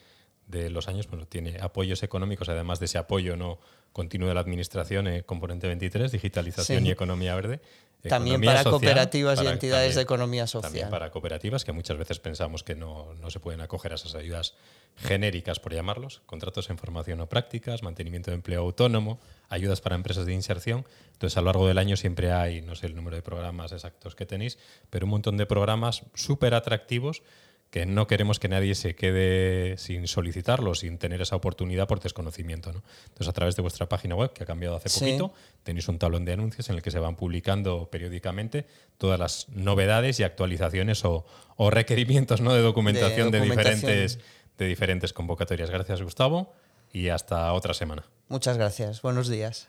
de 0.47 0.71
los 0.71 0.87
años 0.87 1.07
bueno, 1.07 1.27
tiene 1.27 1.59
apoyos 1.61 2.01
económicos, 2.01 2.49
además 2.49 2.79
de 2.79 2.85
ese 2.85 2.97
apoyo 2.97 3.37
no 3.37 3.59
continuo 3.91 4.27
de 4.27 4.33
la 4.33 4.39
Administración, 4.39 5.07
eh, 5.07 5.21
componente 5.21 5.67
23, 5.67 6.11
digitalización 6.11 6.81
sí. 6.81 6.87
y 6.87 6.91
economía 6.91 7.35
verde. 7.35 7.61
También 8.09 8.35
economía 8.35 8.49
para 8.49 8.63
social, 8.63 8.71
cooperativas 8.71 9.39
para, 9.39 9.49
y 9.49 9.53
entidades 9.53 9.81
también, 9.81 9.95
de 9.95 10.01
economía 10.01 10.47
social. 10.47 10.71
También 10.71 10.89
para 10.89 11.09
cooperativas, 11.09 11.63
que 11.63 11.71
muchas 11.71 11.97
veces 11.97 12.19
pensamos 12.19 12.63
que 12.63 12.75
no, 12.75 13.13
no, 13.15 13.29
se 13.29 13.39
pueden 13.39 13.61
acoger 13.61 13.93
a 13.93 13.95
esas 13.95 14.15
ayudas 14.15 14.55
genéricas, 14.97 15.59
por 15.59 15.73
llamarlos, 15.73 16.21
contratos 16.25 16.69
en 16.69 16.77
formación 16.77 17.21
o 17.21 17.29
prácticas, 17.29 17.81
mantenimiento 17.81 18.31
de 18.31 18.35
empleo 18.35 18.61
autónomo, 18.61 19.19
ayudas 19.49 19.79
para 19.79 19.95
empresas 19.95 20.25
de 20.25 20.33
inserción. 20.33 20.85
Entonces, 21.13 21.37
a 21.37 21.41
lo 21.41 21.45
largo 21.45 21.67
del 21.67 21.77
año 21.77 21.95
siempre 21.95 22.31
hay, 22.31 22.61
no 22.61 22.75
sé 22.75 22.87
el 22.87 22.95
número 22.95 23.15
de 23.15 23.21
programas 23.21 23.71
exactos 23.71 24.15
que 24.15 24.25
tenéis, 24.25 24.57
pero 24.89 25.05
un 25.05 25.11
montón 25.11 25.37
de 25.37 25.45
programas 25.45 26.03
súper 26.13 26.53
atractivos 26.53 27.23
que 27.73 27.87
no 27.87 28.05
queremos 28.05 28.39
que 28.39 28.47
nadie 28.49 28.75
se 28.75 28.93
quede 28.93 29.79
sin 29.79 30.07
solicitarlo, 30.07 30.75
sin 30.75 30.99
tener 30.99 31.23
esa 31.23 31.35
oportunidad 31.35 31.87
por 31.87 31.99
desconocimiento. 31.99 32.71
¿no? 32.71 32.83
Entonces, 33.05 33.27
a 33.27 33.33
través 33.33 33.55
de 33.55 33.63
vuestra 33.63 33.89
página 33.89 34.13
web, 34.13 34.31
que 34.31 34.43
ha 34.43 34.45
cambiado 34.45 34.75
hace 34.75 34.89
sí. 34.89 34.99
poquito, 34.99 35.33
tenéis 35.63 35.87
un 35.87 35.97
tablón 35.97 36.23
de 36.23 36.33
anuncios 36.33 36.69
en 36.69 36.75
el 36.75 36.83
que 36.83 36.91
se 36.91 36.99
van 36.99 37.15
publicando 37.15 37.89
periódicamente 37.89 38.67
todas 38.99 39.19
las 39.19 39.49
novedades 39.49 40.19
y 40.19 40.23
actualizaciones 40.23 41.03
o, 41.03 41.25
o 41.55 41.71
requerimientos 41.71 42.41
¿no? 42.41 42.53
de, 42.53 42.61
documentación 42.61 43.31
de, 43.31 43.39
documentación 43.39 43.81
de 43.81 43.89
diferentes, 43.89 44.19
de 44.59 44.67
diferentes 44.67 45.11
convocatorias. 45.11 45.71
Gracias, 45.71 45.99
Gustavo, 46.03 46.53
y 46.91 47.09
hasta 47.09 47.51
otra 47.53 47.73
semana. 47.73 48.05
Muchas 48.27 48.55
gracias. 48.55 49.01
Buenos 49.01 49.29
días. 49.29 49.67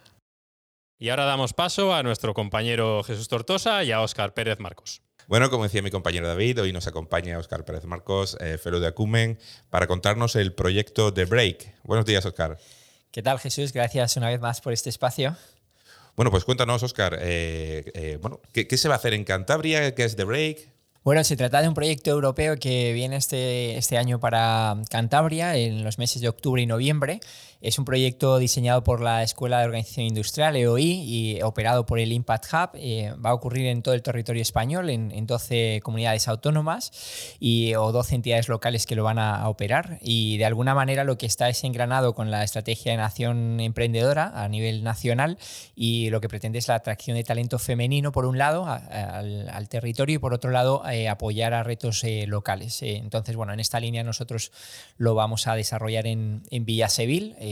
Y 0.99 1.09
ahora 1.09 1.25
damos 1.25 1.55
paso 1.55 1.95
a 1.95 2.03
nuestro 2.03 2.35
compañero 2.35 3.03
Jesús 3.03 3.29
Tortosa 3.29 3.83
y 3.83 3.93
a 3.93 4.03
Óscar 4.03 4.35
Pérez 4.35 4.61
Marcos. 4.61 5.01
Bueno, 5.27 5.49
como 5.49 5.65
decía 5.65 5.81
mi 5.81 5.91
compañero 5.91 6.29
David, 6.29 6.61
hoy 6.61 6.73
nos 6.73 6.87
acompaña 6.87 7.39
Óscar 7.39 7.65
Pérez 7.65 7.85
Marcos, 7.87 8.37
eh, 8.41 8.59
fellow 8.59 8.79
de 8.79 8.89
Acumen, 8.89 9.39
para 9.71 9.87
contarnos 9.87 10.37
el 10.37 10.53
proyecto 10.53 11.15
The 11.15 11.25
Break. 11.25 11.77
Buenos 11.83 12.05
días, 12.05 12.27
Óscar. 12.27 12.59
¿Qué 13.11 13.23
tal, 13.23 13.39
Jesús? 13.39 13.73
Gracias 13.73 14.19
una 14.19 14.29
vez 14.29 14.39
más 14.41 14.61
por 14.61 14.75
este 14.75 14.91
espacio. 14.91 15.35
Bueno, 16.15 16.31
pues 16.31 16.45
cuéntanos, 16.45 16.83
Óscar, 16.83 17.17
eh, 17.21 17.91
eh, 17.95 18.19
bueno, 18.21 18.41
¿qué, 18.53 18.69
¿qué, 18.69 18.77
se 18.77 18.89
va 18.89 18.97
a 18.97 18.99
hacer 18.99 19.15
en 19.15 19.25
Cantabria? 19.25 19.95
¿Qué 19.95 20.05
es 20.05 20.15
The 20.15 20.25
Break? 20.25 20.75
Bueno, 21.05 21.23
se 21.23 21.37
trata 21.37 21.61
de 21.61 21.69
un 21.69 21.75
proyecto 21.75 22.11
europeo 22.11 22.57
que 22.57 22.95
viene 22.95 23.17
este, 23.17 23.77
este 23.77 23.99
año 23.99 24.21
para 24.21 24.75
Cantabria 24.89 25.55
en 25.55 25.85
los 25.85 25.99
meses 25.99 26.23
de 26.23 26.31
octubre 26.31 26.63
y 26.63 26.67
noviembre. 26.67 27.21
Es 27.65 27.79
un 27.79 27.87
proyecto 27.87 28.37
diseñado 28.37 28.85
por 28.85 29.01
la 29.01 29.23
Escuela 29.23 29.61
de 29.61 29.65
Organización 29.65 30.05
Industrial, 30.05 30.55
EOI, 30.55 30.85
y 30.85 31.41
operado 31.41 31.87
por 31.87 31.99
el 31.99 32.13
Impact 32.13 32.45
Hub. 32.53 32.71
Eh, 32.75 33.15
va 33.25 33.31
a 33.31 33.35
ocurrir 33.35 33.69
en 33.69 33.81
todo 33.81 33.95
el 33.95 34.03
territorio 34.03 34.43
español, 34.43 34.91
en, 34.91 35.11
en 35.11 35.27
12 35.27 35.81
comunidades 35.83 36.29
autónomas 36.29 36.93
y, 37.41 37.75
o 37.75 37.91
12 37.91 38.17
entidades 38.17 38.51
locales 38.51 38.85
que 38.85 38.95
lo 38.95 39.03
van 39.03 39.19
a, 39.19 39.49
operar. 39.49 39.99
Y 40.03 40.37
de 40.37 40.45
alguna 40.45 40.75
manera 40.75 41.05
lo 41.05 41.17
que 41.17 41.25
está 41.25 41.49
es 41.49 41.65
engranado 41.65 42.15
con 42.15 42.31
la 42.31 42.45
estrategia 42.45 42.93
de 42.93 42.99
nación 42.99 43.59
emprendedora 43.61 44.33
a 44.35 44.47
nivel 44.51 44.85
nacional 44.85 45.39
y 45.75 46.11
lo 46.11 46.21
que 46.21 46.29
pretende 46.29 46.59
es 46.59 46.69
la 46.69 46.75
atracción 46.75 47.17
de 47.17 47.25
talento 47.25 47.59
femenino, 47.59 48.13
por 48.13 48.27
un 48.27 48.37
lado, 48.37 48.67
al, 48.67 49.69
territorio 49.71 50.17
y 50.17 50.19
por 50.19 50.35
otro 50.35 50.51
lado, 50.51 50.87
eh, 50.87 51.09
apoyar 51.09 51.55
a 51.55 51.63
retos 51.63 52.05
eh, 52.05 52.27
locales. 52.27 52.83
Entonces, 52.83 53.37
bueno, 53.37 53.55
en 53.55 53.61
esta 53.61 53.81
línea 53.81 54.05
nosotros 54.05 54.53
lo 54.99 55.15
vamos 55.15 55.47
a 55.47 55.57
desarrollar 55.57 56.07
en, 56.07 56.43
en 56.51 56.67
Villa 56.67 56.91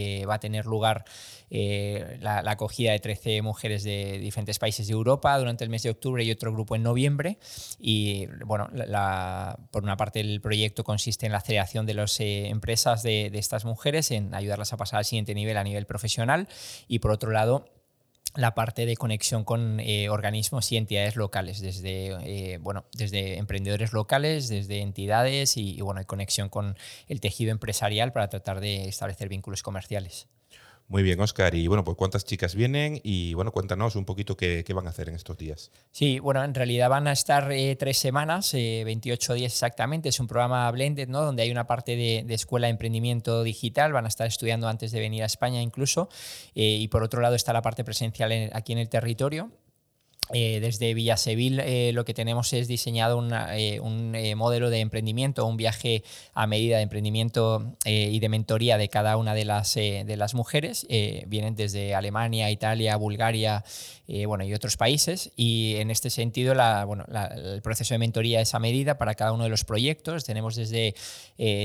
Seville. 0.02 0.26
va 0.26 0.34
a 0.34 0.40
tener 0.40 0.66
lugar 0.66 1.04
la, 1.50 2.42
la, 2.42 2.52
acogida 2.52 2.92
de 2.92 2.98
13 2.98 3.42
mujeres 3.42 3.84
de 3.84 4.18
diferentes 4.18 4.58
países 4.58 4.86
de 4.86 4.92
Europa 4.94 5.36
durante 5.38 5.64
el 5.64 5.70
mes 5.70 5.82
de 5.82 5.90
octubre 5.90 6.24
y 6.24 6.30
otro 6.30 6.52
grupo 6.52 6.76
en 6.76 6.82
noviembre. 6.82 7.38
Y, 7.78 8.26
bueno, 8.46 8.70
por 9.70 9.82
una 9.82 9.96
parte 9.96 10.20
el 10.20 10.40
proyecto 10.40 10.82
consiste 10.84 11.26
en 11.26 11.32
la 11.32 11.38
aceleración 11.38 11.84
de 11.84 11.94
las 11.94 12.18
empresas 12.20 13.02
de, 13.02 13.28
de 13.30 13.38
estas 13.38 13.64
mujeres, 13.64 14.10
en 14.10 14.34
ayudarlas 14.34 14.72
a 14.72 14.76
pasar 14.76 14.98
al 14.98 15.04
siguiente 15.04 15.34
nivel 15.34 15.56
a 15.56 15.64
nivel 15.64 15.84
profesional 15.84 16.48
y, 16.88 17.00
por 17.00 17.10
otro 17.10 17.30
lado, 17.30 17.66
la 18.34 18.54
parte 18.54 18.86
de 18.86 18.96
conexión 18.96 19.44
con 19.44 19.80
eh, 19.80 20.08
organismos 20.08 20.70
y 20.72 20.76
entidades 20.76 21.16
locales, 21.16 21.60
desde, 21.60 22.54
eh, 22.54 22.58
bueno, 22.58 22.84
desde 22.92 23.38
emprendedores 23.38 23.92
locales, 23.92 24.48
desde 24.48 24.80
entidades 24.80 25.56
y, 25.56 25.76
y 25.76 25.80
bueno, 25.80 26.04
conexión 26.06 26.48
con 26.48 26.76
el 27.08 27.20
tejido 27.20 27.52
empresarial 27.52 28.12
para 28.12 28.28
tratar 28.28 28.60
de 28.60 28.88
establecer 28.88 29.28
vínculos 29.28 29.62
comerciales. 29.62 30.28
Muy 30.92 31.02
bien, 31.02 31.18
Oscar. 31.22 31.54
Y 31.54 31.68
bueno, 31.68 31.84
pues 31.84 31.96
cuántas 31.96 32.26
chicas 32.26 32.54
vienen 32.54 33.00
y 33.02 33.32
bueno, 33.32 33.50
cuéntanos 33.50 33.96
un 33.96 34.04
poquito 34.04 34.36
qué, 34.36 34.62
van 34.74 34.86
a 34.86 34.90
hacer 34.90 35.08
en 35.08 35.14
estos 35.14 35.38
días. 35.38 35.70
Sí, 35.90 36.18
bueno, 36.18 36.44
en 36.44 36.52
realidad 36.54 36.90
van 36.90 37.06
a 37.06 37.12
estar 37.12 37.50
eh, 37.50 37.76
tres 37.76 37.96
semanas, 37.96 38.52
eh, 38.52 38.82
28 38.84 39.32
días 39.32 39.54
exactamente. 39.54 40.10
Es 40.10 40.20
un 40.20 40.26
programa 40.26 40.70
blended, 40.70 41.08
¿no? 41.08 41.22
Donde 41.22 41.44
hay 41.44 41.50
una 41.50 41.66
parte 41.66 41.96
de, 41.96 42.24
de, 42.26 42.34
escuela 42.34 42.66
de 42.66 42.72
emprendimiento 42.72 43.42
digital. 43.42 43.94
Van 43.94 44.04
a 44.04 44.08
estar 44.08 44.26
estudiando 44.26 44.68
antes 44.68 44.92
de 44.92 45.00
venir 45.00 45.22
a 45.22 45.26
España 45.26 45.62
incluso. 45.62 46.10
Eh, 46.54 46.76
y 46.78 46.88
por 46.88 47.02
otro 47.02 47.22
lado 47.22 47.36
está 47.36 47.54
la 47.54 47.62
parte 47.62 47.84
presencial 47.84 48.30
en, 48.30 48.50
aquí 48.52 48.74
en 48.74 48.78
el 48.78 48.90
territorio. 48.90 49.50
Eh, 50.34 50.60
desde 50.60 50.94
Villa 50.94 51.18
Seville 51.18 51.62
eh, 51.88 51.92
lo 51.92 52.06
que 52.06 52.14
tenemos 52.14 52.54
es 52.54 52.66
diseñado 52.66 53.22
eh, 53.52 53.80
un 53.80 54.16
modelo 54.36 54.70
de 54.70 54.80
emprendimiento, 54.80 55.44
un 55.44 55.58
viaje 55.58 56.02
a 56.32 56.46
medida 56.46 56.78
de 56.78 56.82
emprendimiento 56.84 57.76
y 57.84 58.18
de 58.18 58.28
mentoría 58.28 58.78
de 58.78 58.88
cada 58.88 59.16
una 59.16 59.34
de 59.34 59.44
las, 59.44 59.74
de 59.74 60.14
las 60.16 60.34
mujeres. 60.34 60.86
vienen 61.26 61.54
desde 61.54 61.94
Alemania, 61.94 62.50
Italia, 62.50 62.96
Bulgaria 62.96 63.64
bueno, 64.26 64.44
y 64.44 64.54
otros 64.54 64.76
países. 64.76 65.32
Y 65.36 65.76
en 65.76 65.90
este 65.90 66.10
sentido 66.10 66.54
la, 66.54 66.84
bueno, 66.84 67.04
la, 67.08 67.26
el 67.26 67.62
proceso 67.62 67.94
de 67.94 67.98
mentoría 67.98 68.40
es 68.40 68.54
a 68.54 68.58
medida 68.58 68.98
para 68.98 69.14
cada 69.14 69.32
uno 69.32 69.44
de 69.44 69.50
los 69.50 69.64
proyectos. 69.64 70.24
Tenemos 70.24 70.56
desde 70.56 70.94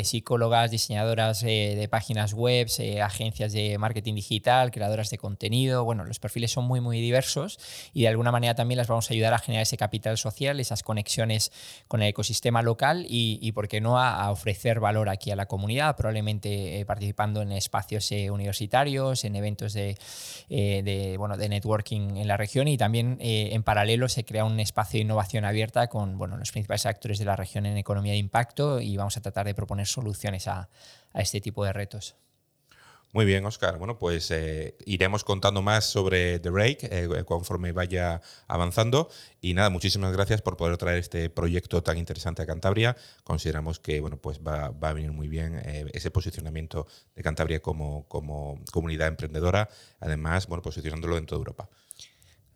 psicólogas, 0.03 0.71
diseñadoras 0.71 1.41
de 1.41 1.87
páginas 1.89 2.33
web, 2.33 2.67
agencias 3.01 3.53
de 3.53 3.77
marketing 3.77 4.15
digital, 4.15 4.71
creadoras 4.71 5.09
de 5.09 5.17
contenido. 5.17 5.83
Bueno, 5.85 6.03
los 6.03 6.19
perfiles 6.19 6.51
son 6.51 6.65
muy, 6.65 6.81
muy 6.81 6.99
diversos 6.99 7.59
y 7.93 8.01
de 8.01 8.07
alguna 8.09 8.31
manera 8.31 8.55
también 8.57 8.77
las 8.77 8.87
vamos 8.87 9.09
a 9.09 9.13
ayudar 9.13 9.33
a 9.33 9.39
generar 9.39 9.63
ese 9.63 9.77
capital 9.77 10.17
social, 10.17 10.59
esas 10.59 10.83
conexiones 10.83 11.53
con 11.87 12.01
el 12.01 12.09
ecosistema 12.09 12.61
local 12.61 13.05
y, 13.07 13.39
y 13.41 13.53
¿por 13.53 13.69
qué 13.69 13.79
no?, 13.79 13.97
a, 13.97 14.29
ofrecer 14.31 14.81
valor 14.81 15.07
aquí 15.07 15.31
a 15.31 15.37
la 15.37 15.45
comunidad, 15.45 15.95
probablemente 15.95 16.79
eh, 16.79 16.85
participando 16.85 17.41
en 17.41 17.53
espacios 17.53 18.11
eh, 18.11 18.29
universitarios, 18.29 19.23
en 19.23 19.37
eventos 19.37 19.71
de, 19.71 19.97
eh, 20.49 20.81
de, 20.83 21.15
bueno, 21.17 21.37
de 21.37 21.47
networking 21.47 22.17
en 22.17 22.27
la 22.27 22.35
región 22.35 22.67
y 22.67 22.77
también 22.77 23.17
en 23.19 23.63
paralelo 23.63 24.09
se 24.09 24.25
crea 24.25 24.43
un 24.43 24.59
espacio 24.59 24.97
de 24.97 25.03
innovación 25.03 25.45
abierta 25.45 25.87
con 25.87 26.17
bueno, 26.17 26.35
los 26.35 26.51
principales 26.51 26.85
actores 26.85 27.19
de 27.19 27.25
la 27.25 27.35
región 27.35 27.65
en 27.65 27.77
economía 27.77 28.11
de 28.11 28.17
impacto 28.17 28.81
y 28.81 28.97
vamos 28.97 29.15
a 29.15 29.21
tratar 29.21 29.45
de 29.45 29.55
proponer 29.55 29.87
soluciones 29.87 30.47
a, 30.47 30.69
a 31.13 31.21
este 31.21 31.39
tipo 31.39 31.63
de 31.63 31.71
retos. 31.71 32.15
Muy 33.17 33.25
bien, 33.25 33.43
Oscar. 33.47 33.79
Bueno, 33.79 33.97
pues 33.97 34.29
eh, 34.29 34.77
iremos 34.85 35.23
contando 35.23 35.63
más 35.63 35.85
sobre 35.85 36.37
The 36.37 36.51
Break 36.51 36.83
eh, 36.83 37.23
conforme 37.25 37.71
vaya 37.71 38.21
avanzando. 38.47 39.09
Y 39.41 39.55
nada, 39.55 39.71
muchísimas 39.71 40.13
gracias 40.13 40.43
por 40.43 40.55
poder 40.55 40.77
traer 40.77 40.99
este 40.99 41.31
proyecto 41.31 41.81
tan 41.81 41.97
interesante 41.97 42.43
a 42.43 42.45
Cantabria. 42.45 42.95
Consideramos 43.23 43.79
que 43.79 44.01
bueno, 44.01 44.17
pues 44.17 44.39
va, 44.47 44.69
va 44.69 44.89
a 44.89 44.93
venir 44.93 45.13
muy 45.13 45.29
bien 45.29 45.59
eh, 45.65 45.87
ese 45.93 46.11
posicionamiento 46.11 46.85
de 47.15 47.23
Cantabria 47.23 47.59
como, 47.59 48.07
como 48.07 48.63
comunidad 48.71 49.07
emprendedora, 49.07 49.67
además, 49.99 50.45
bueno, 50.45 50.61
posicionándolo 50.61 51.17
en 51.17 51.25
toda 51.25 51.39
Europa. 51.39 51.69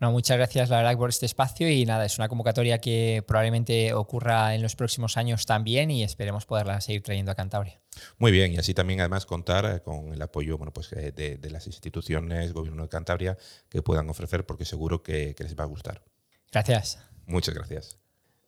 No, 0.01 0.11
muchas 0.11 0.35
gracias, 0.35 0.71
la 0.71 0.77
verdad, 0.77 0.97
por 0.97 1.11
este 1.11 1.27
espacio 1.27 1.69
y 1.69 1.85
nada, 1.85 2.03
es 2.07 2.17
una 2.17 2.27
convocatoria 2.27 2.79
que 2.79 3.23
probablemente 3.27 3.93
ocurra 3.93 4.55
en 4.55 4.63
los 4.63 4.75
próximos 4.75 5.15
años 5.15 5.45
también 5.45 5.91
y 5.91 6.03
esperemos 6.03 6.47
poderla 6.47 6.81
seguir 6.81 7.03
trayendo 7.03 7.31
a 7.31 7.35
Cantabria. 7.35 7.79
Muy 8.17 8.31
bien, 8.31 8.51
y 8.51 8.57
así 8.57 8.73
también 8.73 8.99
además 9.01 9.27
contar 9.27 9.63
eh, 9.65 9.81
con 9.81 10.11
el 10.11 10.19
apoyo 10.19 10.57
bueno, 10.57 10.73
pues, 10.73 10.91
eh, 10.93 11.11
de, 11.11 11.49
las 11.51 11.67
instituciones, 11.67 12.51
gobierno 12.51 12.81
de 12.81 12.89
Cantabria, 12.89 13.37
que 13.69 13.83
puedan 13.83 14.09
ofrecer, 14.09 14.43
porque 14.43 14.65
seguro 14.65 15.03
que, 15.03 15.35
que 15.35 15.43
les 15.43 15.55
va 15.55 15.65
a 15.65 15.67
gustar. 15.67 16.01
Gracias. 16.51 16.97
Muchas 17.27 17.53
gracias. 17.53 17.99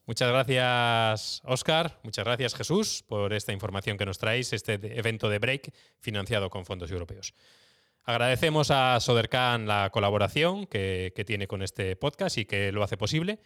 Muchas 0.07 0.29
gracias, 0.29 1.41
Oscar. 1.45 1.99
Muchas 2.01 2.25
gracias, 2.25 2.55
Jesús, 2.55 3.05
por 3.07 3.31
esta 3.31 3.53
información 3.53 3.99
que 3.99 4.07
nos 4.07 4.17
traéis, 4.17 4.53
este 4.53 4.73
evento 4.97 5.29
de 5.29 5.37
Break 5.37 5.71
financiado 5.99 6.49
con 6.49 6.65
fondos 6.65 6.89
europeos. 6.89 7.35
Agradecemos 8.05 8.69
a 8.69 8.99
Sodercan 8.99 9.65
la 9.65 9.89
colaboración 9.89 10.67
que, 10.67 11.13
tiene 11.25 11.47
con 11.47 11.61
este 11.61 11.95
podcast 11.95 12.37
y 12.37 12.43
que 12.43 12.73
lo 12.73 12.83
hace 12.83 12.97
posible. 12.97 13.39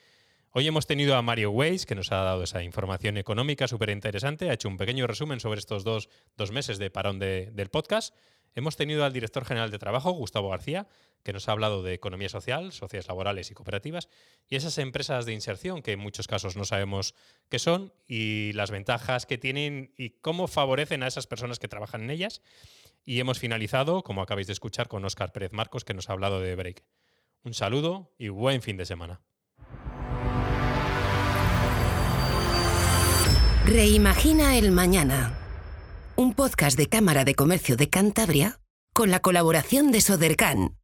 Hoy 0.52 0.66
hemos 0.66 0.88
tenido 0.88 1.16
a 1.16 1.22
Mario 1.22 1.52
Weiss, 1.52 1.86
que 1.86 1.94
nos 1.94 2.12
ha 2.12 2.24
dado 2.24 2.42
esa 2.42 2.64
información 2.64 3.18
económica 3.18 3.68
súper 3.68 3.92
interesante, 3.92 4.50
ha 4.50 4.54
hecho 4.54 4.68
un 4.68 4.78
pequeño 4.78 5.06
resumen 5.06 5.40
sobre 5.40 5.60
estos 5.60 5.84
dos, 5.84 6.10
meses 6.52 6.80
de 6.80 6.90
parón 6.90 7.20
del 7.20 7.70
podcast. 7.70 8.16
Hemos 8.56 8.76
tenido 8.76 9.06
al 9.06 9.14
director 9.14 9.46
general 9.46 9.70
de 9.70 9.78
Trabajo, 9.78 10.10
Gustavo 10.10 10.50
García, 10.50 10.88
que 11.22 11.34
nos 11.34 11.48
ha 11.48 11.52
hablado 11.52 11.84
de 11.84 11.94
economía 11.94 12.30
social, 12.30 12.72
sociedades 12.72 13.08
laborales 13.10 13.52
y 13.52 13.54
cooperativas, 13.54 14.10
y 14.50 14.56
esas 14.56 14.80
empresas 14.80 15.28
de 15.28 15.34
inserción 15.34 15.84
que 15.84 15.92
en 15.92 16.00
muchos 16.00 16.26
casos 16.26 16.56
no 16.56 16.66
sabemos 16.66 17.14
qué 17.50 17.60
son 17.60 17.94
y 18.08 18.54
las 18.54 18.72
ventajas 18.72 19.28
que 19.28 19.38
tienen 19.38 19.94
y 19.98 20.12
cómo 20.22 20.48
favorecen 20.48 21.04
a 21.04 21.08
esas 21.08 21.28
personas 21.28 21.60
que 21.60 21.68
trabajan 21.68 22.02
en 22.02 22.10
ellas. 22.10 22.42
Y 23.10 23.22
hemos 23.22 23.40
finalizado, 23.40 24.04
como 24.04 24.22
acabáis 24.22 24.48
de 24.48 24.54
escuchar, 24.54 24.90
con 24.90 25.06
Óscar 25.06 25.32
Pérez 25.32 25.54
Marcos, 25.54 25.86
que 25.86 25.94
nos 25.94 26.10
ha 26.10 26.12
hablado 26.12 26.42
de 26.42 26.54
Break. 26.58 26.84
Un 27.42 27.54
saludo 27.54 28.14
y 28.18 28.28
buen 28.28 28.62
fin 28.62 28.76
de 28.76 28.86
semana. 28.86 29.22
Reimagina 33.66 34.58
el 34.58 34.74
mañana. 34.74 35.40
Un 36.18 36.34
podcast 36.34 36.78
de 36.78 36.88
Cámara 36.88 37.24
de 37.24 37.34
Comercio 37.34 37.78
de 37.78 37.90
Cantabria 37.90 38.60
con 38.94 39.10
la 39.10 39.22
colaboración 39.22 39.94
de 39.94 40.02
Sodercan 40.02 40.77